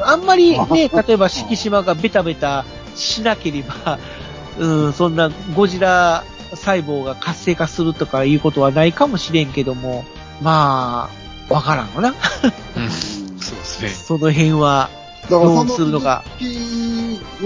[0.03, 2.65] あんまりね、 例えば敷島がベタベタ
[2.95, 3.99] しなければ、
[4.57, 10.05] うん、そんなゴジラ細胞が活性化するとかいうことはないかもしれんけども、
[10.41, 11.09] ま
[11.49, 12.09] あ、わからんわな。
[12.09, 12.89] うん。
[13.39, 13.89] そうですね。
[13.89, 14.89] その辺は、
[15.23, 16.23] だどうするのか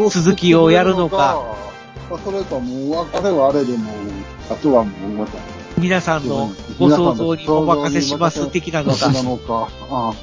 [0.09, 1.41] 続きをやるのか。
[2.09, 3.95] まあそれかもう、あれはあれでもう、
[4.49, 5.37] あとはもうまた。
[5.77, 9.23] 皆さんのご想像にお任せします的なのかな。
[9.23, 9.67] のか。
[9.89, 10.13] ああ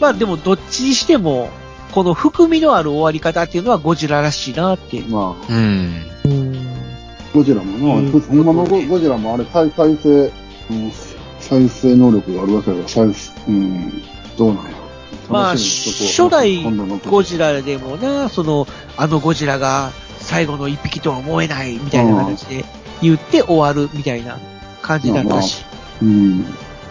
[0.00, 1.48] まあでもどっちにしても、
[1.92, 5.08] この含みのある終わり方っていうのはゴジラらしいなっていう。
[5.08, 6.04] まあ、うん。
[6.24, 6.66] うん。
[7.34, 10.32] ゴジラもな、うんほんまのゴゴジラもあれ再再生、
[10.70, 10.92] うん
[11.48, 14.02] 再生能力があるわけだから、再生、うん、
[14.36, 14.84] どうなんやろ。
[15.28, 16.62] まあ、初代
[17.06, 18.66] ゴジラでもな、その、
[18.96, 22.64] あのゴジラが最後の一匹とは思えないみたいな形で
[23.00, 24.38] 言って終わるみたいな
[24.82, 25.64] 感じだったし、
[26.02, 26.40] うん。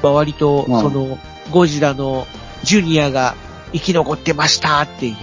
[0.01, 1.17] まあ割と、まあその、
[1.51, 2.27] ゴジラの
[2.63, 3.35] ジュニアが
[3.71, 5.15] 生き残ってましたっていう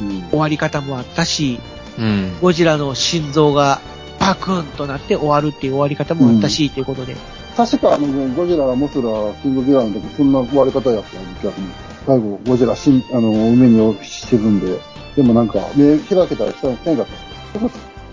[0.00, 1.58] うん終わり方もあったし、
[1.98, 2.38] うん。
[2.40, 3.80] ゴジラの心臓が
[4.18, 7.16] パクンとなって終わるっていう終わり方もあったし、ということで。
[7.56, 9.08] 確かあの、ゴジラがモスラ、
[9.42, 11.68] キングギラの時、そんな終わり方やったよ、逆に。
[12.06, 14.78] 最後、ゴジラしん、あの、海に沈んで、
[15.16, 17.06] でもなんか、目開けたら下に線が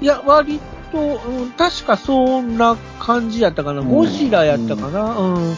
[0.01, 0.59] いや、割
[0.91, 3.81] と、うん、確かそんな感じやったかな。
[3.81, 5.17] うんゴジラやったかな。
[5.19, 5.55] うん。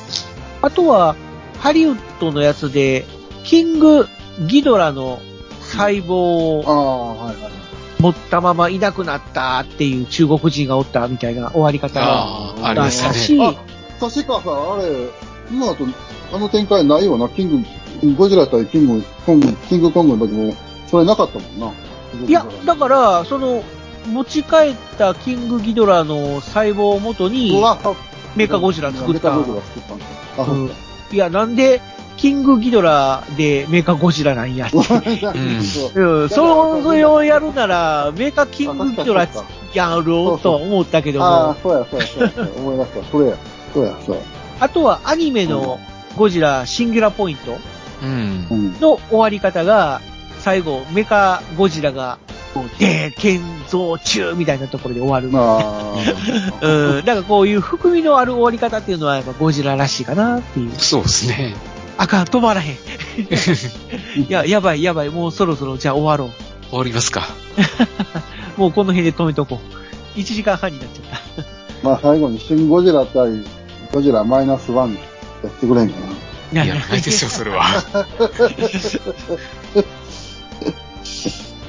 [0.62, 1.16] あとは、
[1.60, 3.06] ハリウッドのやつで、
[3.44, 4.08] キング
[4.48, 5.20] ギドラの
[5.62, 7.52] 細胞あをあ、はいはい。
[8.00, 13.58] 持ったままいなくなったっていう中国人がおったみたいな終わり方がああ、ありましたね。
[14.00, 15.10] 確かさ、あれ、
[15.52, 15.86] 今だと、
[16.34, 17.66] あの展開ないよな、キン
[18.04, 20.56] グ、ゴジラ対キング、コング、キングコングの時も、
[20.88, 21.74] それなかったもんな。
[22.28, 23.64] いや、だから、その、
[24.08, 27.60] 持ち帰ったキングギドラの細胞をもとに
[28.36, 30.06] メカゴジラ作ったメカゴジラ作ったんだ。
[30.38, 30.72] あ、うそん
[31.12, 31.82] いや、なんで、
[32.18, 34.78] キングギドラでメカゴジラなんやって。
[34.80, 35.32] うか。
[35.32, 39.28] んそれをやるなら、メカキングギドラ
[39.74, 43.12] やろうとは思ったけどああも、、そうや、そうや、そうや思い出した。
[43.12, 43.36] それや。
[43.76, 44.22] そうや、そうや。
[44.62, 45.80] あとはアニメの
[46.16, 47.58] ゴジラシンギュラポイント
[48.02, 48.54] うんう。
[48.54, 48.80] ん。
[48.80, 50.02] の終わり方が、
[50.40, 52.18] 最後、メカゴジラが、
[52.54, 55.30] こう、で、建造中みたいなところで終わる。
[55.30, 55.96] まあ、
[56.66, 60.72] うん、だからこういう含みのある終わり方っていうのはやっぱゴジラらしいかなっていう。
[60.78, 61.56] そうですね。
[61.98, 62.76] あかん、止まらへん。
[64.22, 66.32] いや、やばい、やばい、もうそろそろじゃあ終わろ
[66.70, 67.28] 終わりますか。
[68.58, 68.60] う。
[68.60, 69.60] もうこの辺で止めとこ
[70.16, 70.20] う。
[70.20, 71.56] 1時間半になっちゃった。
[71.88, 73.44] まあ最後にシンゴジラ対
[73.92, 75.00] ゴジラマイナスワンや
[75.48, 75.96] ってくれんか
[76.54, 76.64] な。
[76.64, 77.64] いや、ないですよ、 それは。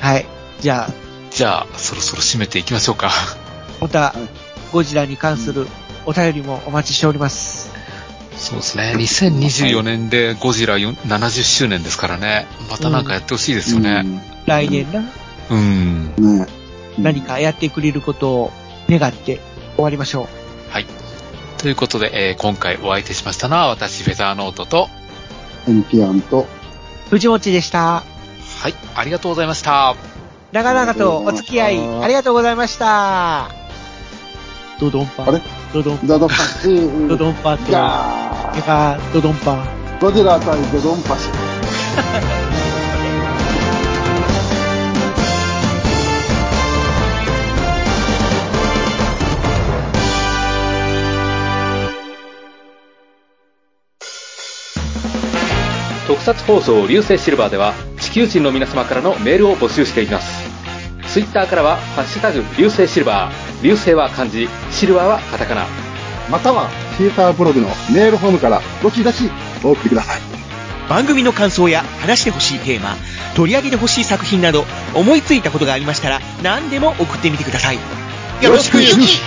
[0.01, 0.27] はい。
[0.61, 0.93] じゃあ、
[1.31, 3.11] じゃあ、そろそろ締めていきましょうか。
[3.81, 5.67] またい、ゴジラに関する
[6.05, 7.71] お便りもお待ちしております。
[8.37, 8.95] そうですね。
[8.97, 12.47] 2024年でゴジラ4 70周年ですからね。
[12.71, 14.05] またなんかやってほしいですよね。
[14.47, 15.03] 来年な、
[15.51, 16.47] うん。
[16.99, 18.53] 何かやってくれることを
[18.89, 19.41] 願って
[19.75, 20.29] 終わりましょ
[20.71, 20.87] はい。
[21.67, 24.89] ということで、えー今回お相手しましたのは私、フェザーノートと、
[25.67, 26.47] エンピアンと、う。
[27.11, 28.05] 藤持でした。
[28.61, 29.97] はい、ありがとうございました。
[30.53, 33.51] 長々とお付き合いありがとうございました。
[34.79, 35.25] ドドンパ。
[35.25, 35.43] あれ？
[35.73, 39.55] ドドン、ザドパチドドンパと、じゃメカドドンパ。
[39.55, 41.31] あ、ゴジラ対ドドンパシ。
[56.07, 60.47] 特撮放送流星シルバーでは地球人の皆様からのメールを募集しています
[61.13, 63.33] ツイッターからは「ハッシュタグ流星シルバー」
[63.63, 65.87] 流星は漢字シルバーはカタカナ
[66.31, 69.31] または、シーターブログのメールフォームから、どしどし
[69.63, 70.21] お送りください。
[70.89, 72.97] 番組の感想や話してほしいテーマ、
[73.35, 77.77] 取り上げてほしい作品など、思いついたことがありましたら、何でも送ってみてください。
[78.43, 79.21] よろしくゆき